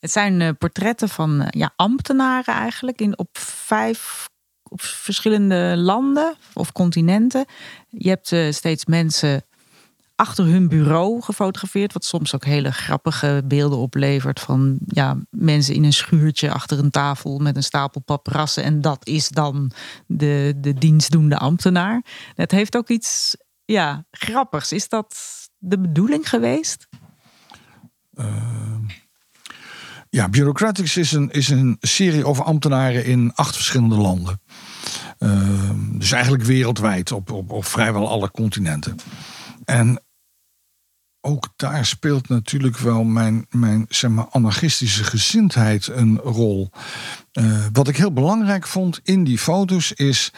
Het 0.00 0.10
zijn 0.10 0.40
uh, 0.40 0.48
portretten 0.58 1.08
van 1.08 1.40
uh, 1.40 1.46
ja, 1.50 1.72
ambtenaren 1.76 2.54
eigenlijk 2.54 3.00
in, 3.00 3.18
op 3.18 3.38
vijf 3.38 4.28
op 4.62 4.80
verschillende 4.80 5.74
landen 5.76 6.34
of 6.52 6.72
continenten. 6.72 7.44
Je 7.88 8.08
hebt 8.08 8.54
steeds 8.56 8.84
mensen 8.84 9.44
achter 10.16 10.44
hun 10.44 10.68
bureau 10.68 11.22
gefotografeerd, 11.22 11.92
wat 11.92 12.04
soms 12.04 12.34
ook 12.34 12.44
hele 12.44 12.72
grappige 12.72 13.42
beelden 13.44 13.78
oplevert 13.78 14.40
van 14.40 14.78
ja, 14.86 15.16
mensen 15.30 15.74
in 15.74 15.84
een 15.84 15.92
schuurtje 15.92 16.50
achter 16.50 16.78
een 16.78 16.90
tafel 16.90 17.38
met 17.38 17.56
een 17.56 17.62
stapel 17.62 18.00
paprassen 18.00 18.62
en 18.64 18.80
dat 18.80 19.06
is 19.06 19.28
dan 19.28 19.70
de, 20.06 20.54
de 20.56 20.74
dienstdoende 20.74 21.38
ambtenaar. 21.38 22.04
Het 22.34 22.50
heeft 22.50 22.76
ook 22.76 22.88
iets 22.88 23.36
ja, 23.64 24.04
grappigs. 24.10 24.72
Is 24.72 24.88
dat 24.88 25.16
de 25.64 25.78
bedoeling 25.78 26.28
geweest? 26.28 26.88
Uh, 28.14 28.26
ja, 30.10 30.28
Bureaucratics 30.28 30.96
is 30.96 31.12
een, 31.12 31.30
is 31.30 31.48
een 31.48 31.76
serie 31.80 32.26
over 32.26 32.44
ambtenaren 32.44 33.04
in 33.04 33.32
acht 33.34 33.54
verschillende 33.54 33.96
landen. 33.96 34.40
Uh, 35.18 35.70
dus 35.98 36.12
eigenlijk 36.12 36.42
wereldwijd, 36.42 37.12
op, 37.12 37.30
op, 37.30 37.50
op 37.50 37.64
vrijwel 37.64 38.08
alle 38.08 38.30
continenten. 38.30 38.96
En 39.64 40.02
ook 41.20 41.48
daar 41.56 41.86
speelt 41.86 42.28
natuurlijk 42.28 42.78
wel 42.78 43.04
mijn, 43.04 43.46
mijn 43.50 43.86
zeg 43.88 44.10
maar, 44.10 44.28
anarchistische 44.30 45.04
gezindheid 45.04 45.86
een 45.86 46.18
rol. 46.18 46.70
Uh, 47.32 47.66
wat 47.72 47.88
ik 47.88 47.96
heel 47.96 48.12
belangrijk 48.12 48.66
vond 48.66 49.00
in 49.02 49.24
die 49.24 49.38
foto's 49.38 49.92
is 49.92 50.32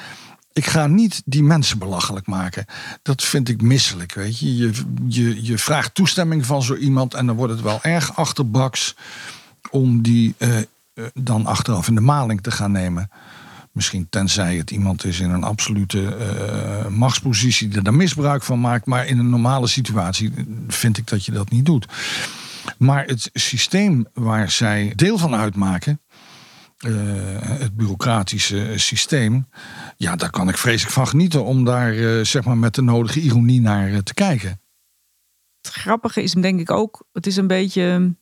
ik 0.56 0.66
ga 0.66 0.86
niet 0.86 1.22
die 1.24 1.42
mensen 1.42 1.78
belachelijk 1.78 2.26
maken. 2.26 2.64
Dat 3.02 3.22
vind 3.22 3.48
ik 3.48 3.62
misselijk, 3.62 4.14
weet 4.14 4.38
je. 4.38 4.56
Je, 4.56 4.72
je, 5.08 5.44
je 5.44 5.58
vraagt 5.58 5.94
toestemming 5.94 6.46
van 6.46 6.62
zo 6.62 6.74
iemand 6.74 7.14
en 7.14 7.26
dan 7.26 7.36
wordt 7.36 7.52
het 7.52 7.62
wel 7.62 7.82
erg 7.82 8.16
achterbaks 8.16 8.94
om 9.70 10.02
die 10.02 10.34
uh, 10.38 10.56
dan 11.14 11.46
achteraf 11.46 11.88
in 11.88 11.94
de 11.94 12.00
maling 12.00 12.42
te 12.42 12.50
gaan 12.50 12.72
nemen. 12.72 13.10
Misschien 13.72 14.06
tenzij 14.10 14.56
het 14.56 14.70
iemand 14.70 15.04
is 15.04 15.20
in 15.20 15.30
een 15.30 15.44
absolute 15.44 16.00
uh, 16.00 16.86
machtspositie 16.86 17.68
die 17.68 17.82
daar 17.82 17.94
misbruik 17.94 18.42
van 18.42 18.60
maakt. 18.60 18.86
Maar 18.86 19.06
in 19.06 19.18
een 19.18 19.30
normale 19.30 19.66
situatie 19.66 20.32
vind 20.68 20.98
ik 20.98 21.06
dat 21.06 21.24
je 21.24 21.32
dat 21.32 21.50
niet 21.50 21.66
doet. 21.66 21.86
Maar 22.78 23.04
het 23.04 23.30
systeem 23.32 24.06
waar 24.14 24.50
zij 24.50 24.92
deel 24.94 25.18
van 25.18 25.34
uitmaken, 25.34 26.00
uh, 26.84 26.94
het 27.40 27.76
bureaucratische 27.76 28.72
systeem. 28.74 29.48
Ja, 29.96 30.16
daar 30.16 30.30
kan 30.30 30.48
ik 30.48 30.58
vreselijk 30.58 30.94
van 30.94 31.08
genieten 31.08 31.44
om 31.44 31.64
daar 31.64 31.94
uh, 31.94 32.24
zeg 32.24 32.44
maar 32.44 32.56
met 32.56 32.74
de 32.74 32.82
nodige 32.82 33.20
ironie 33.20 33.60
naar 33.60 33.90
uh, 33.90 33.98
te 33.98 34.14
kijken. 34.14 34.60
Het 35.60 35.72
grappige 35.72 36.22
is 36.22 36.32
denk 36.32 36.60
ik 36.60 36.70
ook, 36.70 37.06
het 37.12 37.26
is 37.26 37.36
een 37.36 37.46
beetje 37.46 38.14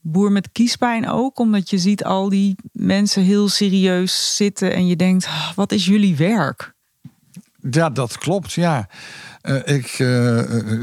boer 0.00 0.32
met 0.32 0.48
kiespijn 0.52 1.08
ook, 1.08 1.38
omdat 1.38 1.70
je 1.70 1.78
ziet 1.78 2.04
al 2.04 2.28
die 2.28 2.56
mensen 2.72 3.22
heel 3.22 3.48
serieus 3.48 4.36
zitten 4.36 4.74
en 4.74 4.86
je 4.86 4.96
denkt, 4.96 5.26
ah, 5.26 5.52
wat 5.54 5.72
is 5.72 5.86
jullie 5.86 6.16
werk? 6.16 6.74
Ja, 7.70 7.90
dat 7.90 8.18
klopt, 8.18 8.52
ja. 8.52 8.88
ik 9.64 10.04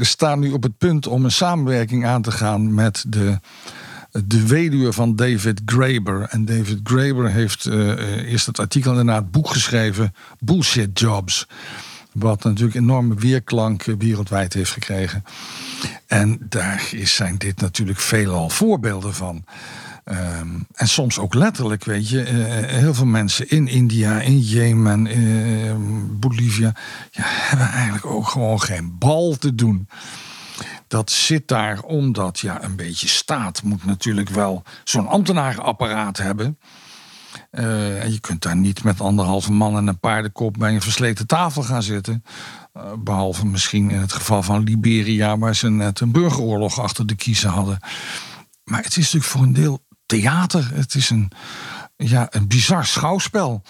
sta 0.00 0.34
nu 0.34 0.52
op 0.52 0.62
het 0.62 0.78
punt 0.78 1.06
om 1.06 1.24
een 1.24 1.30
samenwerking 1.30 2.06
aan 2.06 2.22
te 2.22 2.30
gaan 2.30 2.74
met 2.74 3.04
de 3.08 3.38
de 4.12 4.46
weduwe 4.46 4.92
van 4.92 5.16
David 5.16 5.60
Graeber. 5.64 6.22
En 6.30 6.44
David 6.44 6.80
Graeber 6.82 7.30
heeft 7.30 7.66
uh, 7.66 8.30
eerst 8.30 8.46
het 8.46 8.58
artikel 8.58 8.90
en 8.90 8.96
daarna 8.96 9.14
het 9.14 9.30
boek 9.30 9.48
geschreven, 9.48 10.14
Bullshit 10.38 10.98
Jobs. 10.98 11.46
Wat 12.12 12.44
natuurlijk 12.44 12.76
enorme 12.76 13.14
weerklank 13.14 13.84
wereldwijd 13.84 14.52
heeft 14.52 14.70
gekregen. 14.70 15.24
En 16.06 16.38
daar 16.48 16.90
zijn 17.02 17.38
dit 17.38 17.60
natuurlijk 17.60 17.98
veelal 17.98 18.48
voorbeelden 18.48 19.14
van. 19.14 19.44
Um, 20.04 20.66
en 20.74 20.88
soms 20.88 21.18
ook 21.18 21.34
letterlijk, 21.34 21.84
weet 21.84 22.08
je. 22.08 22.18
Heel 22.66 22.94
veel 22.94 23.06
mensen 23.06 23.48
in 23.50 23.68
India, 23.68 24.20
in 24.20 24.38
Jemen, 24.38 25.06
uh, 25.18 25.74
Bolivia... 26.10 26.74
Ja, 27.10 27.22
hebben 27.24 27.68
eigenlijk 27.68 28.06
ook 28.06 28.28
gewoon 28.28 28.60
geen 28.60 28.98
bal 28.98 29.36
te 29.38 29.54
doen 29.54 29.88
dat 30.92 31.10
zit 31.10 31.48
daar 31.48 31.82
omdat 31.82 32.38
ja, 32.38 32.62
een 32.62 32.76
beetje 32.76 33.08
staat 33.08 33.62
moet 33.62 33.84
natuurlijk 33.84 34.28
wel 34.28 34.62
zo'n 34.84 35.06
ambtenarenapparaat 35.06 36.16
hebben. 36.16 36.58
En 37.50 38.12
je 38.12 38.20
kunt 38.20 38.42
daar 38.42 38.56
niet 38.56 38.84
met 38.84 39.00
anderhalve 39.00 39.52
man 39.52 39.76
en 39.76 39.86
een 39.86 39.98
paardenkop 39.98 40.56
bij 40.58 40.74
een 40.74 40.80
versleten 40.80 41.26
tafel 41.26 41.62
gaan 41.62 41.82
zitten. 41.82 42.24
Uh, 42.76 42.92
behalve 42.98 43.46
misschien 43.46 43.90
in 43.90 44.00
het 44.00 44.12
geval 44.12 44.42
van 44.42 44.62
Liberia, 44.62 45.38
waar 45.38 45.56
ze 45.56 45.70
net 45.70 46.00
een 46.00 46.12
burgeroorlog 46.12 46.78
achter 46.80 47.06
de 47.06 47.14
kiezen 47.14 47.50
hadden. 47.50 47.78
Maar 48.64 48.82
het 48.82 48.96
is 48.96 49.12
natuurlijk 49.12 49.24
voor 49.24 49.42
een 49.42 49.52
deel 49.52 49.84
theater. 50.06 50.70
Het 50.74 50.94
is 50.94 51.10
een, 51.10 51.30
ja, 51.96 52.26
een 52.30 52.48
bizar 52.48 52.86
schouwspel. 52.86 53.62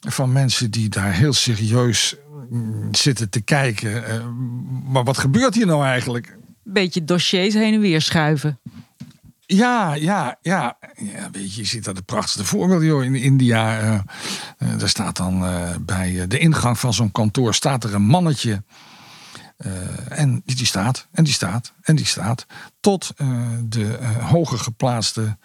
Van 0.00 0.32
mensen 0.32 0.70
die 0.70 0.88
daar 0.88 1.12
heel 1.12 1.32
serieus 1.32 2.16
zitten 2.90 3.30
te 3.30 3.40
kijken. 3.40 3.90
Uh, 3.90 4.24
maar 4.92 5.04
wat 5.04 5.18
gebeurt 5.18 5.54
hier 5.54 5.66
nou 5.66 5.84
eigenlijk? 5.84 6.38
beetje 6.72 7.04
dossiers 7.04 7.54
heen 7.54 7.74
en 7.74 7.80
weer 7.80 8.02
schuiven. 8.02 8.60
Ja, 9.46 9.94
ja, 9.94 10.38
ja. 10.42 10.78
ja 10.96 11.28
weet 11.32 11.54
je, 11.54 11.60
je 11.60 11.66
ziet 11.66 11.84
dat 11.84 11.96
de 11.96 12.02
prachtigste 12.02 12.44
voorbeeld 12.44 12.82
joh, 12.82 13.04
in 13.04 13.14
India. 13.14 13.82
Uh, 13.82 14.00
uh, 14.58 14.82
er 14.82 14.88
staat 14.88 15.16
dan 15.16 15.42
uh, 15.42 15.70
bij 15.80 16.26
de 16.26 16.38
ingang 16.38 16.78
van 16.78 16.94
zo'n 16.94 17.12
kantoor 17.12 17.54
staat 17.54 17.84
er 17.84 17.94
een 17.94 18.06
mannetje. 18.06 18.62
en 20.08 20.42
die 20.44 20.66
staat, 20.66 21.08
en 21.12 21.24
die 21.24 21.32
staat, 21.32 21.72
en 21.82 21.96
die 21.96 22.06
staat. 22.06 22.46
Tot 22.80 23.14
de 23.64 23.98
hoger 24.20 24.58
geplaatste 24.58 25.36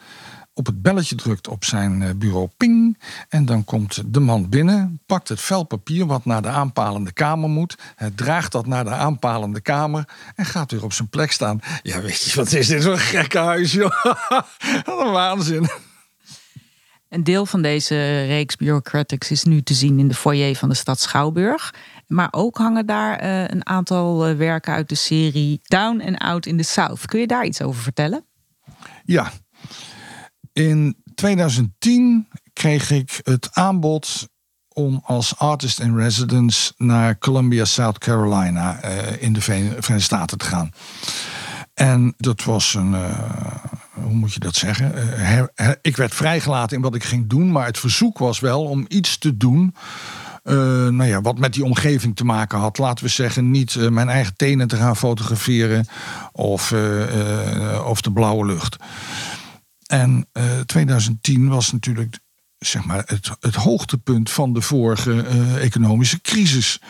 op 0.54 0.66
het 0.66 0.82
belletje 0.82 1.16
drukt 1.16 1.48
op 1.48 1.66
zijn 1.66 2.02
eh, 2.02 2.10
bureau, 2.16 2.50
ping. 2.58 2.98
En 3.30 3.46
dan 3.46 3.64
komt 3.64 4.14
de 4.14 4.20
man 4.20 4.50
binnen, 4.50 5.02
pakt 5.06 5.30
het 5.30 5.42
vel 5.42 5.64
papier 5.64 6.06
wat 6.06 6.26
naar 6.26 6.42
de 6.42 6.48
aanpalende 6.48 7.12
kamer 7.12 7.50
moet. 7.50 7.78
Draagt 8.16 8.52
dat 8.52 8.66
naar 8.66 8.84
de 8.84 8.90
aanpalende 8.90 9.62
kamer 9.62 10.08
en 10.36 10.46
gaat 10.46 10.72
weer 10.72 10.84
op 10.84 10.94
zijn 10.94 11.10
plek 11.10 11.32
staan. 11.32 11.60
Ja, 11.82 12.02
weet 12.02 12.22
je, 12.22 12.36
wat 12.36 12.52
is 12.52 12.68
dit 12.68 12.84
zo'n 12.84 12.98
gekke 12.98 13.38
huis, 13.38 13.72
joh. 13.72 14.04
wat 14.86 15.06
een 15.06 15.12
waanzin. 15.12 15.70
Een 17.14 17.24
deel 17.24 17.46
van 17.46 17.62
deze 17.62 18.26
reeks 18.26 18.56
Bureaucratics 18.56 19.32
is 19.32 19.44
nu 19.44 19.62
te 19.62 19.74
zien 19.74 20.00
in 20.00 20.08
de 20.08 20.14
foyer 20.14 20.56
van 20.56 20.70
de 20.70 20.76
stad 20.76 21.00
Schouwburg. 21.00 21.74
Maar 22.08 22.28
ook 22.32 22.58
hangen 22.58 22.86
daar 22.86 23.20
eh, 23.20 23.48
een 23.48 23.68
aantal 23.68 24.28
eh, 24.28 24.36
werken 24.36 24.74
uit 24.74 24.90
de 24.90 24.96
serie 24.96 25.60
Down 25.64 26.02
and 26.02 26.18
Out 26.18 26.46
in 26.46 26.58
the 26.58 26.64
South. 26.64 27.06
Kun 27.06 27.20
je 27.20 27.28
daar 27.28 27.46
iets 27.46 27.62
over 27.62 27.82
vertellen? 27.82 28.26
Ja. 29.06 29.32
In 30.54 31.04
2010 31.16 32.28
kreeg 32.54 32.92
ik 32.92 33.20
het 33.24 33.50
aanbod 33.52 34.28
om 34.68 35.02
als 35.06 35.38
artist 35.38 35.80
in 35.80 35.98
residence 35.98 36.74
naar 36.78 37.18
Columbia, 37.18 37.66
South 37.66 37.98
Carolina 37.98 38.86
uh, 38.86 39.22
in 39.22 39.34
de 39.34 39.42
Verenigde 39.42 40.00
Staten 40.00 40.38
te 40.38 40.46
gaan. 40.46 40.72
En 41.74 42.14
dat 42.18 42.44
was 42.44 42.74
een, 42.74 42.96
hoe 43.94 44.14
moet 44.14 44.34
je 44.34 44.40
dat 44.40 44.56
zeggen? 44.56 44.94
ik 45.82 45.98
werd 45.98 46.16
vrijgelaten 46.16 46.78
in 46.78 46.84
wat 46.84 46.96
ik 46.96 47.04
ging 47.04 47.30
doen, 47.30 47.52
maar 47.52 47.66
het 47.66 47.80
verzoek 47.80 48.18
was 48.18 48.40
wel 48.40 48.64
om 48.64 48.86
iets 48.88 49.18
te 49.18 49.38
doen 49.38 49.76
nou 50.90 51.06
ja, 51.06 51.22
wat 51.22 51.38
met 51.38 51.54
die 51.54 51.64
omgeving 51.64 52.16
te 52.16 52.26
maken 52.26 52.60
had. 52.60 52.78
Laten 52.78 53.06
we 53.06 53.12
zeggen, 53.12 53.52
niet 53.52 53.90
mijn 53.90 54.10
eigen 54.10 54.36
tenen 54.36 54.68
te 54.68 54.76
gaan 54.76 54.98
fotograferen 54.98 55.88
of, 56.32 56.74
of 57.86 58.02
de 58.02 58.12
blauwe 58.12 58.46
lucht. 58.46 58.78
En 59.94 60.28
2010 60.66 61.50
was 61.50 61.72
natuurlijk 61.72 62.20
zeg 62.58 62.86
maar, 62.86 63.04
het, 63.06 63.32
het 63.40 63.56
hoogtepunt 63.56 64.32
van 64.32 64.54
de 64.54 64.62
vorige 64.62 65.22
economische 65.60 66.22
crisis. 66.22 66.82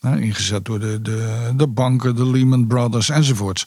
ingezet 0.00 0.64
door 0.64 0.80
de, 0.80 1.00
de, 1.02 1.52
de 1.56 1.68
banken, 1.68 2.16
de 2.16 2.26
Lehman 2.26 2.66
Brothers 2.66 3.08
enzovoorts. 3.08 3.64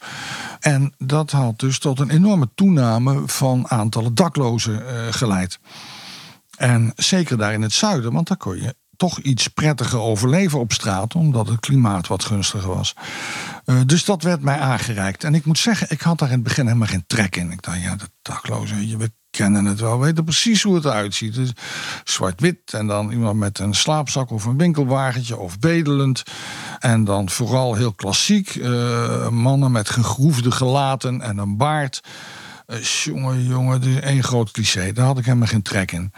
En 0.60 0.93
dat 0.97 1.32
had 1.32 1.60
dus 1.60 1.80
tot 1.80 1.99
een 1.99 2.10
enorme 2.10 2.49
toename 2.56 3.21
van 3.25 3.69
aantallen 3.69 4.15
daklozen 4.15 4.84
geleid. 5.13 5.60
En 6.58 6.93
zeker 6.95 7.38
daar 7.38 7.54
in 7.54 7.62
het 7.62 7.73
zuiden, 7.73 8.13
want 8.13 8.28
daar 8.28 8.38
kon 8.38 8.62
je 8.62 8.75
toch 8.98 9.20
iets 9.20 9.48
prettiger 9.48 10.00
overleven 10.00 10.60
op 10.60 10.74
straat, 10.74 11.16
omdat 11.16 11.48
het 11.48 11.60
klimaat 11.60 12.08
wat 12.08 12.24
gunstiger 12.24 12.76
was. 12.76 12.94
Uh, 13.66 13.82
dus 13.86 14.06
dat 14.06 14.24
werd 14.24 14.42
mij 14.42 14.60
aangereikt. 14.60 15.24
En 15.24 15.36
ik 15.36 15.46
moet 15.46 15.58
zeggen, 15.58 15.88
ik 15.90 16.02
had 16.02 16.20
daar 16.20 16.30
in 16.30 16.34
het 16.34 16.44
begin 16.44 16.66
helemaal 16.66 16.88
geen 16.88 17.04
trek 17.08 17.36
in. 17.36 17.52
Ik 17.52 17.62
dacht, 17.62 17.82
ja, 17.82 17.96
de 17.96 18.10
daklozen, 18.22 18.98
we 18.98 19.12
kennen 19.30 19.66
het 19.66 19.80
wel, 19.80 20.00
we 20.00 20.06
weten 20.06 20.24
precies 20.24 20.64
hoe 20.64 20.76
het 20.76 20.86
eruit 20.86 21.16
ziet. 21.16 21.34
Dus 21.34 21.52
Zwart-wit 22.04 22.74
en 22.74 22.88
dan 22.88 23.12
iemand 23.12 23.40
met 23.40 23.60
een 23.60 23.74
slaapzak 23.74 24.30
of 24.30 24.46
een 24.46 24.58
winkelwagentje 24.58 25.38
of 25.38 25.60
bedelend. 25.60 26.24
En 26.80 27.04
dan 27.04 27.30
vooral 27.30 27.76
heel 27.76 27.94
klassiek, 27.94 28.56
uh, 28.56 29.30
mannen 29.30 29.72
met 29.72 29.90
gegroefde 29.90 30.52
gelaten 30.52 31.22
en 31.22 31.38
een 31.38 31.58
baard. 31.58 32.02
Uh, 32.68 32.84
jongen, 32.84 33.44
jongen, 33.44 33.84
is 33.84 34.00
één 34.00 34.24
groot 34.24 34.52
cliché. 34.52 34.92
Daar 34.92 35.06
had 35.06 35.18
ik 35.18 35.26
helemaal 35.26 35.48
geen 35.48 35.62
trek 35.62 35.92
in. 35.92 36.12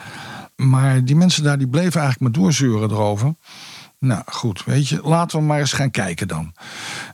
Maar 0.57 1.05
die 1.05 1.15
mensen 1.15 1.43
daar 1.43 1.57
die 1.57 1.67
bleven 1.67 2.01
eigenlijk 2.01 2.19
maar 2.19 2.43
doorzeuren 2.43 2.91
erover. 2.91 3.35
Nou 3.99 4.23
goed, 4.25 4.63
weet 4.65 4.87
je, 4.87 5.01
laten 5.03 5.39
we 5.39 5.45
maar 5.45 5.59
eens 5.59 5.73
gaan 5.73 5.91
kijken 5.91 6.27
dan. 6.27 6.53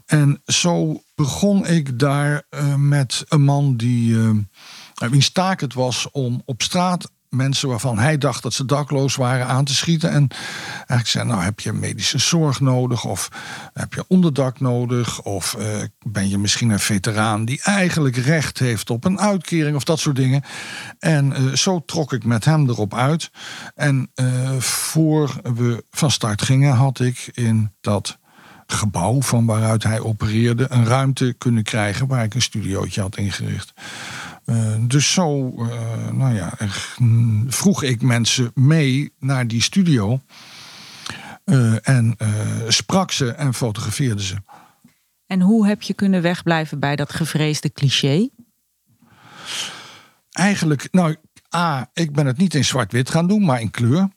En 0.05 0.41
zo 0.45 1.01
begon 1.15 1.67
ik 1.67 1.99
daar 1.99 2.43
uh, 2.49 2.75
met 2.75 3.25
een 3.27 3.41
man 3.41 3.77
die, 3.77 4.13
uh, 4.13 4.29
wiens 4.93 5.31
taak 5.31 5.61
het 5.61 5.73
was 5.73 6.11
om 6.11 6.41
op 6.45 6.61
straat 6.61 7.11
mensen 7.33 7.69
waarvan 7.69 7.99
hij 7.99 8.17
dacht 8.17 8.43
dat 8.43 8.53
ze 8.53 8.65
dakloos 8.65 9.15
waren 9.15 9.47
aan 9.47 9.65
te 9.65 9.75
schieten. 9.75 10.09
En 10.09 10.27
eigenlijk 10.77 11.07
zei, 11.07 11.25
nou 11.25 11.41
heb 11.41 11.59
je 11.59 11.73
medische 11.73 12.17
zorg 12.17 12.59
nodig 12.59 13.05
of 13.05 13.29
heb 13.73 13.93
je 13.93 14.05
onderdak 14.07 14.59
nodig 14.59 15.21
of 15.21 15.55
uh, 15.59 15.65
ben 16.05 16.29
je 16.29 16.37
misschien 16.37 16.69
een 16.69 16.79
veteraan 16.79 17.45
die 17.45 17.61
eigenlijk 17.63 18.15
recht 18.15 18.59
heeft 18.59 18.89
op 18.89 19.05
een 19.05 19.19
uitkering 19.19 19.75
of 19.75 19.83
dat 19.83 19.99
soort 19.99 20.15
dingen. 20.15 20.43
En 20.99 21.33
uh, 21.41 21.53
zo 21.53 21.83
trok 21.85 22.13
ik 22.13 22.23
met 22.23 22.45
hem 22.45 22.69
erop 22.69 22.95
uit. 22.95 23.31
En 23.75 24.11
uh, 24.15 24.51
voor 24.59 25.33
we 25.55 25.83
van 25.91 26.11
start 26.11 26.41
gingen 26.41 26.73
had 26.73 26.99
ik 26.99 27.29
in 27.33 27.71
dat 27.81 28.17
gebouw 28.67 29.21
van 29.21 29.45
waaruit 29.45 29.83
hij 29.83 29.99
opereerde 29.99 30.65
een 30.69 30.85
ruimte 30.85 31.35
kunnen 31.37 31.63
krijgen 31.63 32.07
waar 32.07 32.23
ik 32.23 32.33
een 32.33 32.41
studiootje 32.41 33.01
had 33.01 33.17
ingericht. 33.17 33.73
Uh, 34.45 34.75
dus 34.79 35.13
zo 35.13 35.53
uh, 35.57 36.09
nou 36.11 36.33
ja, 36.33 36.53
vroeg 37.47 37.83
ik 37.83 38.01
mensen 38.01 38.51
mee 38.53 39.13
naar 39.19 39.47
die 39.47 39.61
studio. 39.61 40.21
Uh, 41.45 41.87
en 41.87 42.17
sprak 42.67 43.11
ze 43.11 43.31
en 43.31 43.53
fotografeerde 43.53 44.23
ze. 44.23 44.35
En 45.25 45.41
hoe 45.41 45.67
heb 45.67 45.81
je 45.81 45.93
kunnen 45.93 46.21
wegblijven 46.21 46.79
bij 46.79 46.95
dat 46.95 47.13
gevreesde 47.13 47.71
cliché? 47.71 48.29
Eigenlijk, 50.31 50.87
nou, 50.91 51.15
A, 51.55 51.89
ik 51.93 52.11
ben 52.11 52.25
het 52.25 52.37
niet 52.37 52.53
in 52.53 52.65
zwart-wit 52.65 53.09
gaan 53.09 53.27
doen, 53.27 53.45
maar 53.45 53.61
in 53.61 53.71
kleur. 53.71 54.09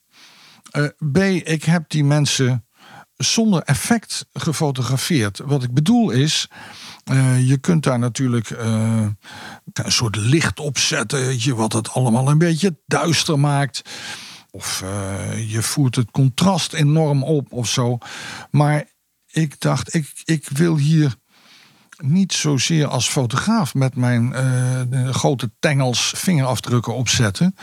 B, 1.12 1.18
ik 1.44 1.64
heb 1.64 1.90
die 1.90 2.04
mensen 2.04 2.66
zonder 3.16 3.62
effect 3.62 4.26
gefotografeerd. 4.32 5.38
Wat 5.38 5.62
ik 5.62 5.74
bedoel 5.74 6.10
is, 6.10 6.48
uh, 7.10 7.48
je 7.48 7.58
kunt 7.58 7.82
daar 7.82 7.98
natuurlijk 7.98 8.50
uh, 8.50 9.06
een 9.72 9.92
soort 9.92 10.16
licht 10.16 10.60
op 10.60 10.78
zetten, 10.78 11.54
wat 11.56 11.72
het 11.72 11.90
allemaal 11.90 12.28
een 12.28 12.38
beetje 12.38 12.78
duister 12.86 13.38
maakt. 13.38 13.82
Of 14.50 14.82
uh, 14.84 15.50
je 15.52 15.62
voert 15.62 15.96
het 15.96 16.10
contrast 16.10 16.72
enorm 16.72 17.22
op 17.22 17.52
of 17.52 17.68
zo. 17.68 17.98
Maar 18.50 18.84
ik 19.26 19.60
dacht, 19.60 19.94
ik, 19.94 20.12
ik 20.24 20.48
wil 20.48 20.76
hier 20.76 21.14
niet 21.96 22.32
zozeer 22.32 22.86
als 22.86 23.08
fotograaf 23.08 23.74
met 23.74 23.96
mijn 23.96 24.34
grote 25.14 25.50
tengels 25.58 26.12
vingerafdrukken 26.16 26.94
opzetten. 26.94 27.54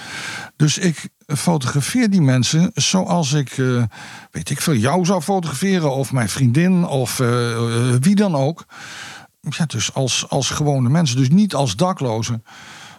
Dus 0.56 0.78
ik 0.78 1.10
fotografeer 1.26 2.10
die 2.10 2.22
mensen 2.22 2.72
zoals 2.74 3.34
ik, 3.34 3.58
uh, 3.58 3.84
weet 4.32 4.50
ik 4.50 4.62
veel, 4.62 4.76
jou 4.76 5.06
zou 5.06 5.22
fotograferen, 5.22 5.92
of 5.92 6.12
mijn 6.12 6.30
vriendin, 6.30 6.86
of 6.86 7.18
wie 8.00 8.16
dan 8.16 8.36
ook. 8.36 8.66
Ja, 9.50 9.66
dus 9.66 9.94
als, 9.94 10.30
als 10.30 10.50
gewone 10.50 10.90
mensen, 10.90 11.18
dus 11.18 11.30
niet 11.30 11.54
als 11.54 11.76
daklozen. 11.76 12.44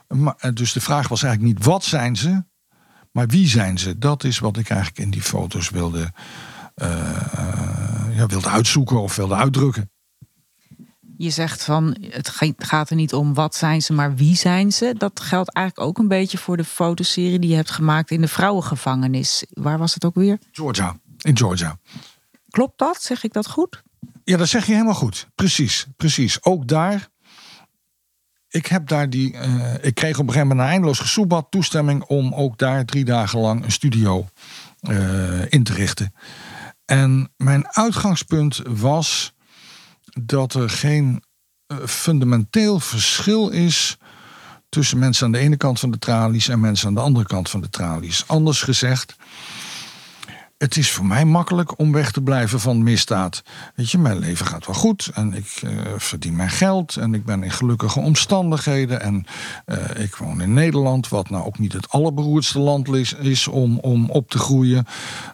Maar, 0.09 0.54
dus 0.54 0.72
de 0.72 0.80
vraag 0.80 1.09
was 1.09 1.22
eigenlijk 1.22 1.54
niet 1.54 1.66
wat 1.66 1.85
zijn 1.85 2.16
ze, 2.16 2.44
maar 3.12 3.26
wie 3.26 3.48
zijn 3.48 3.78
ze? 3.78 3.98
Dat 3.98 4.24
is 4.24 4.38
wat 4.38 4.57
ik 4.57 4.68
eigenlijk 4.68 5.00
in 5.00 5.11
die 5.11 5.22
foto's 5.22 5.70
wilde, 5.70 6.12
ja, 8.14 8.26
wilde 8.26 8.48
uitzoeken 8.48 9.02
of 9.02 9.16
wilde 9.16 9.35
uitdrukken. 9.35 9.90
Je 11.16 11.30
zegt 11.30 11.64
van 11.64 11.96
het 12.00 12.30
gaat 12.57 12.90
er 12.90 12.96
niet 12.96 13.14
om 13.14 13.35
wat 13.35 13.54
zijn 13.54 13.83
ze, 13.83 13.92
maar 13.92 14.14
wie 14.14 14.37
zijn 14.37 14.72
ze. 14.72 14.94
Dat 14.96 15.20
geldt 15.20 15.52
eigenlijk 15.52 15.88
ook 15.88 15.98
een 15.98 16.09
beetje 16.09 16.38
voor 16.38 16.57
de 16.57 16.64
fotoserie 16.64 17.38
die 17.38 17.50
je 17.50 17.57
hebt 17.57 17.70
gemaakt 17.70 18.11
in 18.11 18.20
de 18.20 18.28
vrouwengevangenis. 18.28 19.44
Waar 19.50 19.78
was 19.78 19.94
het 19.94 20.04
ook 20.04 20.14
weer? 20.14 20.38
Georgia. 20.52 20.96
In 21.20 21.37
Georgia. 21.37 21.78
Klopt 22.48 22.78
dat? 22.78 23.02
Zeg 23.02 23.24
ik 23.24 23.33
dat 23.33 23.48
goed? 23.48 23.83
Ja, 24.24 24.37
dat 24.37 24.48
zeg 24.48 24.66
je 24.66 24.72
helemaal 24.72 24.94
goed. 24.94 25.28
Precies, 25.34 25.87
precies. 25.96 26.42
Ook 26.42 26.68
daar. 26.68 27.08
Ik 28.48 28.66
heb 28.66 28.88
daar 28.88 29.10
die. 29.10 29.32
Uh, 29.34 29.74
ik 29.80 29.94
kreeg 29.94 30.18
op 30.18 30.26
een 30.26 30.32
gegeven 30.32 30.48
moment 30.48 30.60
een 30.60 30.72
eindeloos 30.72 30.98
gesoebat 30.98 31.46
toestemming 31.50 32.02
om 32.04 32.34
ook 32.34 32.58
daar 32.58 32.84
drie 32.84 33.04
dagen 33.04 33.38
lang 33.38 33.64
een 33.64 33.72
studio 33.72 34.28
uh, 34.88 35.52
in 35.52 35.62
te 35.62 35.72
richten. 35.72 36.14
En 36.84 37.32
mijn 37.37 37.68
uitgangspunt 37.68 38.60
was 38.68 39.34
dat 40.04 40.54
er 40.54 40.70
geen 40.70 41.22
uh, 41.66 41.78
fundamenteel 41.87 42.80
verschil 42.80 43.48
is 43.48 43.96
tussen 44.68 44.98
mensen 44.98 45.26
aan 45.26 45.32
de 45.32 45.38
ene 45.38 45.56
kant 45.56 45.80
van 45.80 45.90
de 45.90 45.98
tralies 45.98 46.48
en 46.48 46.60
mensen 46.60 46.88
aan 46.88 46.94
de 46.94 47.00
andere 47.00 47.26
kant 47.26 47.50
van 47.50 47.60
de 47.60 47.68
tralies. 47.68 48.24
Anders 48.26 48.62
gezegd, 48.62 49.16
het 50.64 50.77
is 50.77 50.90
voor 50.90 51.07
mij 51.07 51.24
makkelijk 51.24 51.79
om 51.79 51.92
weg 51.92 52.11
te 52.11 52.22
blijven 52.22 52.61
van 52.61 52.83
misdaad. 52.83 53.42
Weet 53.74 53.90
je, 53.90 53.98
mijn 53.98 54.18
leven 54.18 54.46
gaat 54.46 54.66
wel 54.66 54.74
goed 54.74 55.11
en 55.14 55.35
ik 55.35 55.61
uh, 55.64 55.70
verdien 55.96 56.37
mijn 56.37 56.50
geld 56.50 56.96
en 56.96 57.14
ik 57.14 57.24
ben 57.24 57.42
in 57.42 57.50
gelukkige 57.50 58.00
omstandigheden 58.00 59.00
en 59.00 59.27
uh, 59.66 59.77
ik 59.96 60.14
woon 60.14 60.40
in 60.40 60.53
Nederland, 60.53 61.09
wat 61.09 61.31
nou 61.31 61.44
ook 61.44 61.59
niet 61.59 61.72
het 61.72 61.90
allerberoerdste 61.90 62.59
land 62.59 62.88
is, 63.18 63.48
om, 63.48 63.79
om 63.79 64.11
op 64.11 64.31
te 64.31 64.38
groeien 64.38 64.87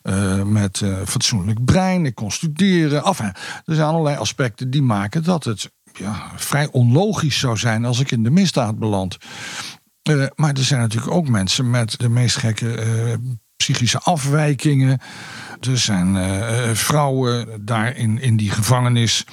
uh, 0.03 0.43
met 0.43 0.83
fatsoenlijk 1.05 1.64
brein. 1.64 2.07
Ik 2.07 2.14
kon 2.14 2.31
studeren. 2.31 3.05
Enfin, 3.05 3.33
er 3.64 3.75
zijn 3.75 3.88
allerlei 3.88 4.16
aspecten 4.16 4.71
die 4.71 4.83
maken 4.83 5.25
dat 5.25 5.45
het 5.45 5.71
ja, 5.93 6.31
vrij 6.37 6.69
onlogisch 6.71 7.38
zou 7.38 7.57
zijn 7.57 7.85
als 7.85 8.01
ik 8.01 8.11
in 8.11 8.23
de 8.23 8.31
misdaad 8.31 8.79
beland. 8.79 9.16
maar 10.35 10.53
er 10.53 10.64
zijn 10.64 10.81
natuurlijk 10.81 11.12
ook 11.12 11.29
mensen 11.29 11.71
met 11.71 11.99
de 11.99 12.09
meest 12.09 12.37
gekke 12.37 13.19
psychische 13.61 13.99
afwijkingen. 13.99 15.01
Er 15.61 15.79
zijn 15.79 16.14
uh, 16.14 16.70
vrouwen 16.73 17.64
daar 17.64 17.96
in, 17.96 18.20
in 18.20 18.37
die 18.37 18.51
gevangenis. 18.51 19.25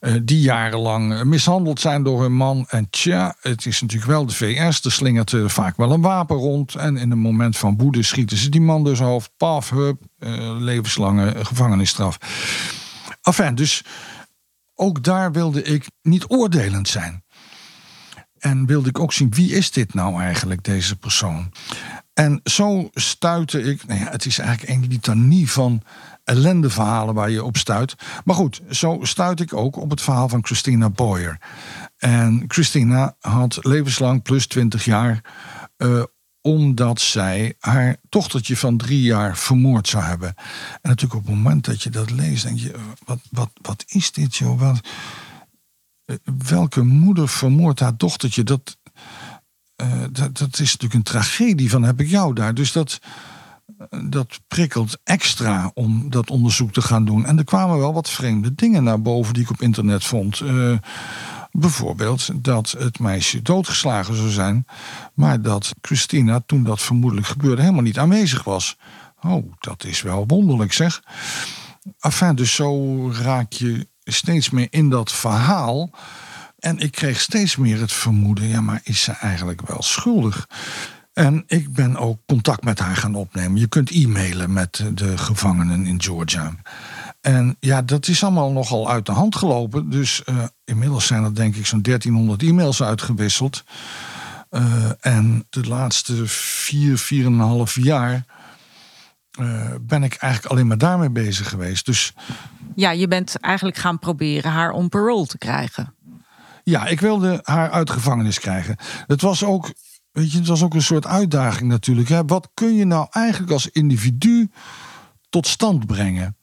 Uh, 0.00 0.14
die 0.22 0.40
jarenlang 0.40 1.24
mishandeld 1.24 1.80
zijn 1.80 2.02
door 2.02 2.22
hun 2.22 2.34
man. 2.34 2.66
En 2.68 2.90
tja, 2.90 3.36
het 3.40 3.66
is 3.66 3.80
natuurlijk 3.80 4.10
wel 4.10 4.26
de 4.26 4.34
VS. 4.34 4.84
Er 4.84 4.92
slingert 4.92 5.32
uh, 5.32 5.48
vaak 5.48 5.76
wel 5.76 5.92
een 5.92 6.00
wapen 6.00 6.36
rond. 6.36 6.74
En 6.74 6.96
in 6.96 7.10
een 7.10 7.18
moment 7.18 7.56
van 7.56 7.76
woede 7.76 8.02
schieten 8.02 8.36
ze 8.36 8.48
die 8.48 8.60
man 8.60 8.84
dus 8.84 8.98
hoofd. 8.98 9.30
Paf, 9.36 9.70
hup, 9.70 10.02
levenslange 10.58 11.34
gevangenisstraf. 11.44 12.18
Enfin, 13.22 13.54
dus 13.54 13.84
ook 14.74 15.02
daar 15.02 15.32
wilde 15.32 15.62
ik 15.62 15.90
niet 16.02 16.24
oordelend 16.28 16.88
zijn. 16.88 17.24
En 18.38 18.66
wilde 18.66 18.88
ik 18.88 18.98
ook 18.98 19.12
zien, 19.12 19.30
wie 19.30 19.52
is 19.52 19.70
dit 19.70 19.94
nou 19.94 20.20
eigenlijk, 20.20 20.64
deze 20.64 20.96
persoon? 20.96 21.52
En 22.18 22.40
zo 22.44 22.90
stuitte 22.92 23.62
ik, 23.62 23.86
nou 23.86 24.00
ja, 24.00 24.10
het 24.10 24.26
is 24.26 24.38
eigenlijk 24.38 24.70
een 24.70 24.88
litanie 24.88 25.50
van 25.50 25.82
ellendeverhalen 26.24 27.14
waar 27.14 27.30
je 27.30 27.44
op 27.44 27.56
stuit. 27.56 27.94
Maar 28.24 28.34
goed, 28.34 28.60
zo 28.70 28.98
stuit 29.02 29.40
ik 29.40 29.52
ook 29.52 29.76
op 29.76 29.90
het 29.90 30.00
verhaal 30.00 30.28
van 30.28 30.44
Christina 30.44 30.90
Boyer. 30.90 31.38
En 31.96 32.44
Christina 32.48 33.16
had 33.20 33.58
levenslang 33.64 34.22
plus 34.22 34.46
20 34.46 34.84
jaar, 34.84 35.20
uh, 35.78 36.02
omdat 36.40 37.00
zij 37.00 37.54
haar 37.58 37.96
dochtertje 38.08 38.56
van 38.56 38.76
drie 38.76 39.02
jaar 39.02 39.36
vermoord 39.36 39.88
zou 39.88 40.04
hebben. 40.04 40.34
En 40.72 40.88
natuurlijk 40.88 41.20
op 41.20 41.26
het 41.26 41.36
moment 41.36 41.64
dat 41.64 41.82
je 41.82 41.90
dat 41.90 42.10
leest, 42.10 42.42
denk 42.42 42.58
je: 42.58 42.74
wat, 43.04 43.18
wat, 43.30 43.50
wat 43.62 43.84
is 43.86 44.12
dit, 44.12 44.36
joh? 44.36 44.70
Eh, 46.04 46.16
welke 46.48 46.82
moeder 46.82 47.28
vermoordt 47.28 47.80
haar 47.80 47.96
dochtertje? 47.96 48.42
Dat, 48.42 48.76
uh, 49.82 50.02
dat, 50.10 50.38
dat 50.38 50.58
is 50.58 50.72
natuurlijk 50.72 50.94
een 50.94 51.02
tragedie 51.02 51.70
van 51.70 51.82
heb 51.82 52.00
ik 52.00 52.08
jou 52.08 52.34
daar. 52.34 52.54
Dus 52.54 52.72
dat, 52.72 52.98
dat 54.04 54.40
prikkelt 54.48 54.98
extra 55.04 55.70
om 55.74 56.10
dat 56.10 56.30
onderzoek 56.30 56.72
te 56.72 56.82
gaan 56.82 57.04
doen. 57.04 57.26
En 57.26 57.38
er 57.38 57.44
kwamen 57.44 57.78
wel 57.78 57.92
wat 57.92 58.10
vreemde 58.10 58.54
dingen 58.54 58.84
naar 58.84 59.02
boven 59.02 59.34
die 59.34 59.42
ik 59.42 59.50
op 59.50 59.62
internet 59.62 60.04
vond. 60.04 60.40
Uh, 60.40 60.78
bijvoorbeeld 61.50 62.44
dat 62.44 62.74
het 62.78 62.98
meisje 62.98 63.42
doodgeslagen 63.42 64.16
zou 64.16 64.30
zijn, 64.30 64.66
maar 65.14 65.42
dat 65.42 65.74
Christina, 65.80 66.40
toen 66.46 66.64
dat 66.64 66.82
vermoedelijk 66.82 67.26
gebeurde, 67.26 67.62
helemaal 67.62 67.82
niet 67.82 67.98
aanwezig 67.98 68.44
was. 68.44 68.76
Oh, 69.22 69.52
dat 69.60 69.84
is 69.84 70.02
wel 70.02 70.24
wonderlijk 70.26 70.72
zeg. 70.72 71.02
Enfin, 72.00 72.34
dus 72.34 72.54
zo 72.54 73.10
raak 73.10 73.52
je 73.52 73.88
steeds 74.04 74.50
meer 74.50 74.66
in 74.70 74.90
dat 74.90 75.12
verhaal. 75.12 75.90
En 76.58 76.78
ik 76.78 76.90
kreeg 76.90 77.20
steeds 77.20 77.56
meer 77.56 77.80
het 77.80 77.92
vermoeden, 77.92 78.48
ja, 78.48 78.60
maar 78.60 78.80
is 78.84 79.02
ze 79.02 79.12
eigenlijk 79.12 79.68
wel 79.68 79.82
schuldig? 79.82 80.48
En 81.12 81.44
ik 81.46 81.72
ben 81.72 81.96
ook 81.96 82.18
contact 82.26 82.64
met 82.64 82.78
haar 82.78 82.96
gaan 82.96 83.14
opnemen. 83.14 83.60
Je 83.60 83.66
kunt 83.66 83.90
e-mailen 83.90 84.52
met 84.52 84.84
de 84.94 85.18
gevangenen 85.18 85.86
in 85.86 86.02
Georgia. 86.02 86.54
En 87.20 87.56
ja, 87.60 87.82
dat 87.82 88.08
is 88.08 88.22
allemaal 88.22 88.52
nogal 88.52 88.90
uit 88.90 89.06
de 89.06 89.12
hand 89.12 89.36
gelopen. 89.36 89.90
Dus 89.90 90.22
uh, 90.26 90.44
inmiddels 90.64 91.06
zijn 91.06 91.24
er 91.24 91.34
denk 91.34 91.56
ik 91.56 91.66
zo'n 91.66 91.82
1300 91.82 92.42
e-mails 92.42 92.82
uitgewisseld. 92.82 93.64
Uh, 94.50 94.90
en 95.00 95.46
de 95.50 95.66
laatste 95.66 96.26
vier, 96.26 96.98
vier 96.98 97.26
en 97.26 97.32
een 97.32 97.38
half 97.38 97.74
jaar 97.74 98.24
uh, 99.40 99.74
ben 99.80 100.02
ik 100.02 100.14
eigenlijk 100.14 100.52
alleen 100.52 100.66
maar 100.66 100.78
daarmee 100.78 101.10
bezig 101.10 101.48
geweest. 101.48 101.86
Dus, 101.86 102.14
ja, 102.74 102.90
je 102.90 103.08
bent 103.08 103.36
eigenlijk 103.40 103.76
gaan 103.76 103.98
proberen 103.98 104.50
haar 104.50 104.70
on 104.70 104.88
parole 104.88 105.26
te 105.26 105.38
krijgen. 105.38 105.94
Ja, 106.70 106.86
ik 106.86 107.00
wilde 107.00 107.40
haar 107.42 107.70
uit 107.70 107.90
gevangenis 107.90 108.40
krijgen. 108.40 108.76
Het 109.06 109.20
was 109.20 109.44
ook 109.44 109.72
Weet 110.16 110.32
je, 110.32 110.38
het 110.38 110.46
was 110.46 110.62
ook 110.62 110.74
een 110.74 110.82
soort 110.82 111.06
uitdaging 111.06 111.70
natuurlijk. 111.70 112.08
Hè? 112.08 112.24
Wat 112.24 112.50
kun 112.54 112.74
je 112.74 112.84
nou 112.84 113.06
eigenlijk 113.10 113.52
als 113.52 113.68
individu 113.68 114.50
tot 115.28 115.46
stand 115.46 115.86
brengen? 115.86 116.36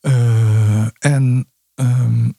Uh, 0.00 0.86
en 0.98 1.50
um, 1.74 2.38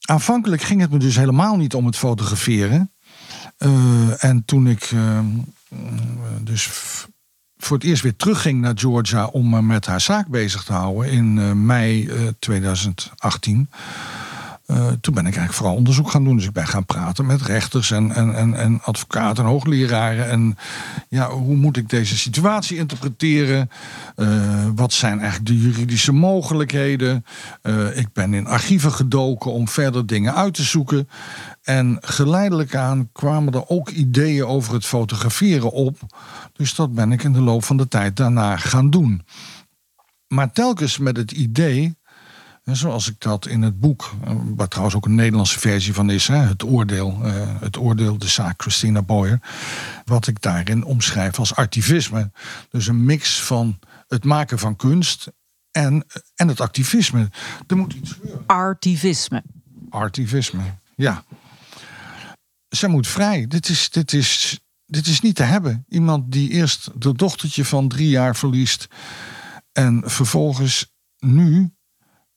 aanvankelijk 0.00 0.62
ging 0.62 0.80
het 0.80 0.90
me 0.90 0.98
dus 0.98 1.16
helemaal 1.16 1.56
niet 1.56 1.74
om 1.74 1.86
het 1.86 1.96
fotograferen. 1.96 2.92
Uh, 3.58 4.24
en 4.24 4.44
toen 4.44 4.66
ik 4.66 4.90
uh, 4.90 5.18
dus 6.40 6.70
voor 7.56 7.76
het 7.76 7.86
eerst 7.86 8.02
weer 8.02 8.16
terugging 8.16 8.60
naar 8.60 8.78
Georgia 8.78 9.26
om 9.26 9.50
me 9.50 9.62
met 9.62 9.86
haar 9.86 10.00
zaak 10.00 10.28
bezig 10.28 10.64
te 10.64 10.72
houden 10.72 11.10
in 11.10 11.66
mei 11.66 12.10
2018 12.38 13.68
uh, 14.66 14.86
toen 14.86 15.14
ben 15.14 15.26
ik 15.26 15.36
eigenlijk 15.36 15.52
vooral 15.52 15.74
onderzoek 15.76 16.10
gaan 16.10 16.24
doen. 16.24 16.36
Dus 16.36 16.46
ik 16.46 16.52
ben 16.52 16.66
gaan 16.66 16.84
praten 16.84 17.26
met 17.26 17.42
rechters 17.42 17.90
en, 17.90 18.12
en, 18.12 18.34
en, 18.34 18.54
en 18.54 18.82
advocaten 18.82 19.44
en 19.44 19.50
hoogleraren. 19.50 20.28
En 20.28 20.56
ja, 21.08 21.30
hoe 21.30 21.56
moet 21.56 21.76
ik 21.76 21.88
deze 21.88 22.16
situatie 22.16 22.76
interpreteren? 22.76 23.70
Uh, 24.16 24.66
wat 24.74 24.92
zijn 24.92 25.20
eigenlijk 25.20 25.46
de 25.46 25.60
juridische 25.60 26.12
mogelijkheden? 26.12 27.24
Uh, 27.62 27.96
ik 27.96 28.12
ben 28.12 28.34
in 28.34 28.46
archieven 28.46 28.92
gedoken 28.92 29.52
om 29.52 29.68
verder 29.68 30.06
dingen 30.06 30.34
uit 30.34 30.54
te 30.54 30.62
zoeken. 30.62 31.08
En 31.62 31.98
geleidelijk 32.00 32.74
aan 32.74 33.08
kwamen 33.12 33.52
er 33.52 33.68
ook 33.68 33.88
ideeën 33.88 34.46
over 34.46 34.74
het 34.74 34.86
fotograferen 34.86 35.72
op. 35.72 35.98
Dus 36.52 36.74
dat 36.74 36.94
ben 36.94 37.12
ik 37.12 37.22
in 37.22 37.32
de 37.32 37.40
loop 37.40 37.64
van 37.64 37.76
de 37.76 37.88
tijd 37.88 38.16
daarna 38.16 38.56
gaan 38.56 38.90
doen. 38.90 39.22
Maar 40.28 40.52
telkens 40.52 40.98
met 40.98 41.16
het 41.16 41.32
idee 41.32 41.96
zoals 42.64 43.08
ik 43.08 43.20
dat 43.20 43.46
in 43.46 43.62
het 43.62 43.80
boek, 43.80 44.14
eh, 44.24 44.34
waar 44.56 44.68
trouwens 44.68 44.96
ook 44.96 45.06
een 45.06 45.14
Nederlandse 45.14 45.58
versie 45.58 45.94
van 45.94 46.10
is, 46.10 46.28
het 46.28 46.62
oordeel, 46.62 47.20
eh, 47.22 47.60
het 47.60 47.76
oordeel, 47.76 48.18
de 48.18 48.28
zaak 48.28 48.62
Christina 48.62 49.02
Boyer, 49.02 49.40
wat 50.04 50.26
ik 50.26 50.42
daarin 50.42 50.84
omschrijf 50.84 51.38
als 51.38 51.54
activisme. 51.54 52.30
Dus 52.70 52.86
een 52.86 53.04
mix 53.04 53.42
van 53.42 53.78
het 54.08 54.24
maken 54.24 54.58
van 54.58 54.76
kunst 54.76 55.32
en, 55.70 56.06
en 56.34 56.48
het 56.48 56.60
activisme. 56.60 57.30
Er 57.66 57.76
moet 57.76 57.92
iets 57.92 58.12
gebeuren. 58.12 58.46
Artivisme. 58.46 59.42
Artivisme, 59.90 60.62
ja. 60.96 61.24
Zij 62.68 62.88
moet 62.88 63.06
vrij. 63.06 63.46
Dit 63.46 63.68
is, 63.68 63.90
dit, 63.90 64.12
is, 64.12 64.60
dit 64.86 65.06
is 65.06 65.20
niet 65.20 65.36
te 65.36 65.42
hebben. 65.42 65.84
Iemand 65.88 66.32
die 66.32 66.50
eerst 66.50 66.90
de 66.94 67.14
dochtertje 67.14 67.64
van 67.64 67.88
drie 67.88 68.08
jaar 68.08 68.36
verliest 68.36 68.86
en 69.72 70.02
vervolgens 70.04 70.92
nu 71.18 71.73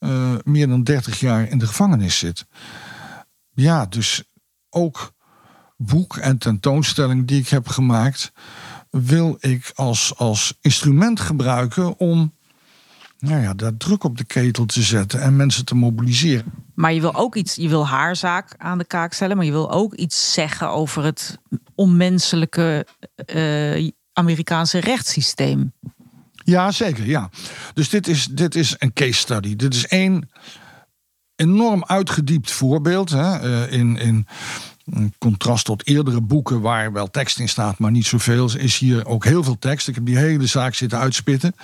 uh, 0.00 0.34
meer 0.44 0.68
dan 0.68 0.82
30 0.82 1.20
jaar 1.20 1.48
in 1.48 1.58
de 1.58 1.66
gevangenis 1.66 2.18
zit. 2.18 2.46
Ja, 3.54 3.86
dus 3.86 4.24
ook 4.70 5.12
boek 5.76 6.16
en 6.16 6.38
tentoonstelling 6.38 7.26
die 7.26 7.40
ik 7.40 7.48
heb 7.48 7.68
gemaakt, 7.68 8.32
wil 8.90 9.36
ik 9.40 9.72
als, 9.74 10.16
als 10.16 10.58
instrument 10.60 11.20
gebruiken 11.20 11.98
om 11.98 12.36
nou 13.18 13.42
ja, 13.42 13.54
daar 13.54 13.76
druk 13.76 14.04
op 14.04 14.16
de 14.16 14.24
ketel 14.24 14.66
te 14.66 14.82
zetten 14.82 15.20
en 15.20 15.36
mensen 15.36 15.64
te 15.64 15.74
mobiliseren. 15.74 16.52
Maar 16.74 16.92
je 16.92 17.00
wil 17.00 17.14
ook 17.14 17.34
iets, 17.34 17.54
je 17.54 17.68
wil 17.68 17.86
haar 17.86 18.16
zaak 18.16 18.54
aan 18.56 18.78
de 18.78 18.84
kaak 18.84 19.12
stellen, 19.12 19.36
maar 19.36 19.46
je 19.46 19.52
wil 19.52 19.72
ook 19.72 19.94
iets 19.94 20.32
zeggen 20.32 20.70
over 20.70 21.04
het 21.04 21.38
onmenselijke 21.74 22.86
uh, 23.34 23.90
Amerikaanse 24.12 24.78
rechtssysteem. 24.78 25.72
Ja, 26.48 26.70
zeker. 26.70 27.06
Ja. 27.06 27.30
Dus 27.74 27.88
dit 27.88 28.08
is, 28.08 28.26
dit 28.26 28.54
is 28.54 28.74
een 28.78 28.92
case 28.92 29.12
study. 29.12 29.56
Dit 29.56 29.74
is 29.74 29.86
één 29.86 30.30
enorm 31.34 31.84
uitgediept 31.84 32.50
voorbeeld. 32.50 33.10
Hè, 33.10 33.48
uh, 33.48 33.72
in, 33.72 33.96
in 33.96 34.26
contrast 35.18 35.64
tot 35.64 35.86
eerdere 35.86 36.20
boeken 36.20 36.60
waar 36.60 36.92
wel 36.92 37.10
tekst 37.10 37.38
in 37.38 37.48
staat, 37.48 37.78
maar 37.78 37.90
niet 37.90 38.06
zoveel, 38.06 38.56
is 38.56 38.78
hier 38.78 39.06
ook 39.06 39.24
heel 39.24 39.44
veel 39.44 39.58
tekst. 39.58 39.88
Ik 39.88 39.94
heb 39.94 40.06
die 40.06 40.16
hele 40.16 40.46
zaak 40.46 40.74
zitten 40.74 40.98
uitspitten. 40.98 41.54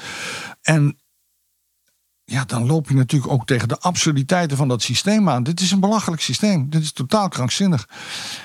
En 0.62 0.98
ja, 2.26 2.44
dan 2.44 2.66
loop 2.66 2.88
je 2.88 2.94
natuurlijk 2.94 3.32
ook 3.32 3.46
tegen 3.46 3.68
de 3.68 3.78
absurditeiten 3.78 4.56
van 4.56 4.68
dat 4.68 4.82
systeem 4.82 5.28
aan. 5.28 5.42
Dit 5.42 5.60
is 5.60 5.70
een 5.70 5.80
belachelijk 5.80 6.22
systeem. 6.22 6.70
Dit 6.70 6.82
is 6.82 6.92
totaal 6.92 7.28
krankzinnig. 7.28 7.88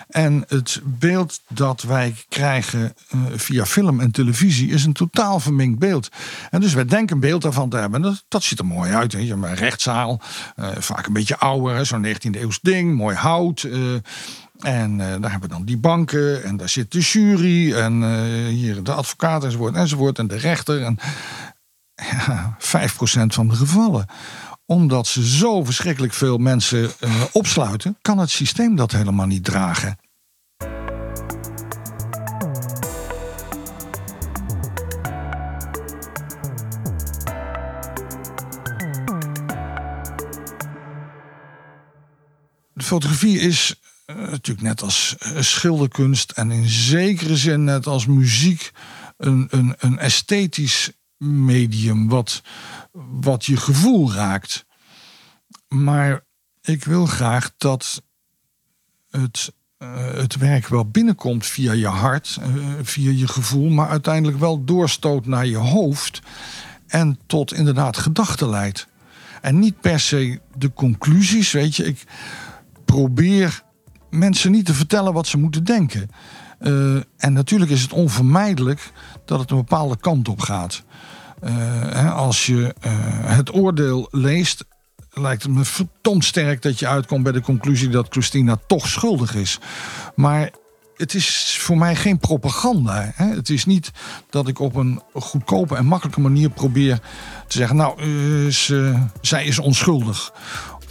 En 0.09 0.43
het 0.47 0.81
beeld 0.83 1.41
dat 1.47 1.81
wij 1.81 2.15
krijgen 2.29 2.93
uh, 3.15 3.21
via 3.35 3.65
film 3.65 3.99
en 3.99 4.11
televisie 4.11 4.71
is 4.71 4.85
een 4.85 4.93
totaal 4.93 5.39
verminkt 5.39 5.79
beeld. 5.79 6.09
En 6.49 6.61
dus 6.61 6.73
wij 6.73 6.85
denken 6.85 7.15
een 7.15 7.21
beeld 7.21 7.41
daarvan 7.41 7.69
te 7.69 7.77
hebben. 7.77 8.19
Dat, 8.27 8.43
ziet 8.43 8.59
er 8.59 8.65
mooi 8.65 8.91
uit. 8.91 9.13
Weet 9.13 9.27
je. 9.27 9.33
Een 9.33 9.55
rechtszaal, 9.55 10.21
uh, 10.59 10.67
vaak 10.77 11.05
een 11.05 11.13
beetje 11.13 11.37
ouder, 11.37 11.85
zo'n 11.85 12.05
19e 12.05 12.39
eeuws 12.39 12.59
ding, 12.61 12.95
mooi 12.95 13.15
hout. 13.15 13.63
Uh, 13.63 13.93
en 14.59 14.97
daar 14.97 15.31
hebben 15.31 15.49
we 15.49 15.55
dan 15.55 15.65
die 15.65 15.77
banken 15.77 16.43
en 16.43 16.57
daar 16.57 16.69
zit 16.69 16.91
de 16.91 16.99
jury 16.99 17.73
en 17.73 18.23
hier 18.47 18.83
de 18.83 18.91
advocaat 18.91 19.43
enzovoort 19.43 19.75
enzovoort 19.75 20.19
en 20.19 20.27
de 20.27 20.37
rechter. 20.37 20.83
En 20.83 20.97
ja, 22.11 22.57
5% 22.59 22.61
van 23.25 23.47
de 23.47 23.55
gevallen. 23.55 24.05
Omdat 24.65 25.07
ze 25.07 25.27
zo 25.27 25.63
verschrikkelijk 25.63 26.13
veel 26.13 26.37
mensen 26.37 26.91
uh, 26.99 27.23
opsluiten, 27.31 27.97
kan 28.01 28.17
het 28.17 28.29
systeem 28.29 28.75
dat 28.75 28.91
helemaal 28.91 29.25
niet 29.25 29.43
dragen. 29.43 29.97
De 42.73 42.85
fotografie 42.85 43.39
is 43.39 43.75
uh, 44.05 44.15
natuurlijk 44.15 44.67
net 44.67 44.81
als 44.81 45.15
uh, 45.19 45.41
schilderkunst 45.41 46.31
en 46.31 46.51
in 46.51 46.67
zekere 46.67 47.37
zin 47.37 47.63
net 47.63 47.87
als 47.87 48.05
muziek 48.05 48.71
een, 49.17 49.47
een, 49.49 49.75
een 49.77 49.99
esthetisch 49.99 50.91
medium 51.19 52.07
wat, 52.07 52.41
wat 53.21 53.45
je 53.45 53.57
gevoel 53.57 54.13
raakt. 54.13 54.65
Maar 55.67 56.25
ik 56.61 56.83
wil 56.83 57.05
graag 57.05 57.51
dat 57.57 58.03
het, 59.09 59.53
uh, 59.77 60.13
het 60.13 60.35
werk 60.35 60.67
wel 60.67 60.85
binnenkomt 60.85 61.45
via 61.45 61.71
je 61.71 61.87
hart, 61.87 62.39
uh, 62.41 62.73
via 62.81 63.11
je 63.11 63.27
gevoel, 63.27 63.69
maar 63.69 63.89
uiteindelijk 63.89 64.39
wel 64.39 64.63
doorstoot 64.63 65.25
naar 65.25 65.45
je 65.45 65.57
hoofd 65.57 66.21
en 66.87 67.19
tot 67.25 67.53
inderdaad 67.53 67.97
gedachten 67.97 68.49
leidt. 68.49 68.87
En 69.41 69.59
niet 69.59 69.81
per 69.81 69.99
se 69.99 70.39
de 70.57 70.73
conclusies, 70.73 71.51
weet 71.51 71.75
je. 71.75 71.85
Ik 71.85 72.03
probeer 72.85 73.63
mensen 74.09 74.51
niet 74.51 74.65
te 74.65 74.73
vertellen 74.73 75.13
wat 75.13 75.27
ze 75.27 75.37
moeten 75.37 75.63
denken. 75.63 76.09
Eh, 76.59 76.95
en 76.95 77.33
natuurlijk 77.33 77.71
is 77.71 77.81
het 77.81 77.93
onvermijdelijk 77.93 78.91
dat 79.29 79.39
het 79.39 79.51
een 79.51 79.57
bepaalde 79.57 79.97
kant 79.97 80.27
op 80.27 80.41
gaat. 80.41 80.83
Eh, 81.41 82.15
als 82.15 82.45
je 82.45 82.75
eh, 82.79 82.91
het 83.35 83.53
oordeel 83.53 84.07
leest, 84.11 84.65
lijkt 85.11 85.43
het 85.43 85.51
me 85.51 85.65
verdomd 85.65 86.25
sterk 86.25 86.61
dat 86.61 86.79
je 86.79 86.87
uitkomt 86.87 87.23
bij 87.23 87.31
de 87.31 87.41
conclusie 87.41 87.89
dat 87.89 88.07
Christina 88.09 88.57
toch 88.67 88.87
schuldig 88.87 89.35
is. 89.35 89.59
Maar 90.15 90.51
het 90.95 91.13
is 91.13 91.57
voor 91.59 91.77
mij 91.77 91.95
geen 91.95 92.19
propaganda. 92.19 93.11
Hè? 93.15 93.25
Het 93.25 93.49
is 93.49 93.65
niet 93.65 93.91
dat 94.29 94.47
ik 94.47 94.59
op 94.59 94.75
een 94.75 95.01
goedkope 95.13 95.75
en 95.75 95.85
makkelijke 95.85 96.21
manier 96.21 96.49
probeer 96.49 96.99
te 97.47 97.57
zeggen: 97.57 97.75
Nou, 97.75 98.01
ze, 98.51 99.03
zij 99.21 99.45
is 99.45 99.59
onschuldig. 99.59 100.33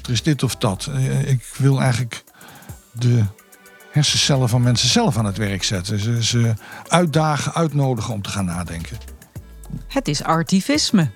Er 0.03 0.11
is 0.11 0.23
dit 0.23 0.43
of 0.43 0.57
dat. 0.57 0.91
Ik 1.25 1.55
wil 1.57 1.81
eigenlijk 1.81 2.25
de 2.93 3.25
hersencellen 3.99 4.49
van 4.49 4.63
mensen 4.63 4.89
zelf 4.89 5.17
aan 5.17 5.25
het 5.25 5.37
werk 5.37 5.63
zetten. 5.63 5.99
Ze, 6.01 6.25
ze 6.25 6.55
uitdagen, 6.89 7.55
uitnodigen 7.55 8.15
om 8.15 8.23
te 8.23 8.31
gaan 8.31 8.45
nadenken. 8.45 8.99
Het 9.89 10.09
is 10.09 10.23
artivisme. 10.23 11.11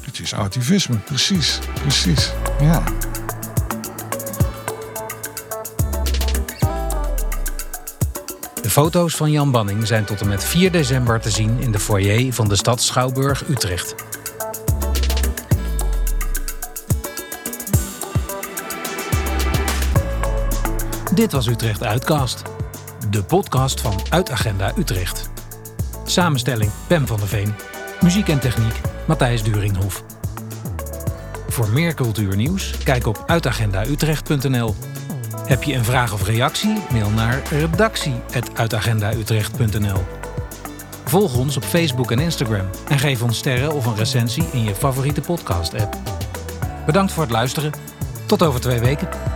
Het 0.00 0.20
is 0.20 0.34
artivisme, 0.34 0.96
precies. 0.96 1.58
Precies, 1.82 2.32
ja. 2.60 2.82
De 8.62 8.70
foto's 8.70 9.14
van 9.14 9.30
Jan 9.30 9.50
Banning 9.50 9.86
zijn 9.86 10.04
tot 10.04 10.20
en 10.20 10.28
met 10.28 10.44
4 10.44 10.70
december 10.70 11.20
te 11.20 11.30
zien 11.30 11.60
in 11.60 11.72
de 11.72 11.78
foyer 11.78 12.32
van 12.32 12.48
de 12.48 12.56
stad 12.56 12.82
Schouwburg 12.82 13.48
Utrecht. 13.48 13.94
Dit 21.16 21.32
was 21.32 21.46
Utrecht 21.46 21.84
Uitcast, 21.84 22.42
de 23.10 23.24
podcast 23.24 23.80
van 23.80 23.94
Uitagenda 24.08 24.72
Utrecht. 24.78 25.30
Samenstelling 26.04 26.70
Pem 26.86 27.06
van 27.06 27.18
der 27.18 27.28
Veen, 27.28 27.54
muziek 28.00 28.28
en 28.28 28.38
techniek 28.38 28.80
Matthijs 29.06 29.42
Duringhof. 29.42 30.04
Voor 31.48 31.68
meer 31.68 31.94
cultuurnieuws 31.94 32.78
kijk 32.84 33.06
op 33.06 33.24
uitagendautrecht.nl. 33.26 34.74
Heb 35.46 35.62
je 35.62 35.74
een 35.74 35.84
vraag 35.84 36.12
of 36.12 36.26
reactie? 36.26 36.76
Mail 36.92 37.10
naar 37.10 37.42
redactie.uitagendautrecht.nl. 37.50 40.04
Volg 41.04 41.36
ons 41.36 41.56
op 41.56 41.64
Facebook 41.64 42.10
en 42.10 42.18
Instagram 42.18 42.66
en 42.88 42.98
geef 42.98 43.22
ons 43.22 43.38
sterren 43.38 43.74
of 43.74 43.86
een 43.86 43.96
recensie 43.96 44.48
in 44.52 44.64
je 44.64 44.74
favoriete 44.74 45.20
podcast-app. 45.20 45.96
Bedankt 46.86 47.12
voor 47.12 47.22
het 47.22 47.32
luisteren. 47.32 47.72
Tot 48.26 48.42
over 48.42 48.60
twee 48.60 48.80
weken. 48.80 49.35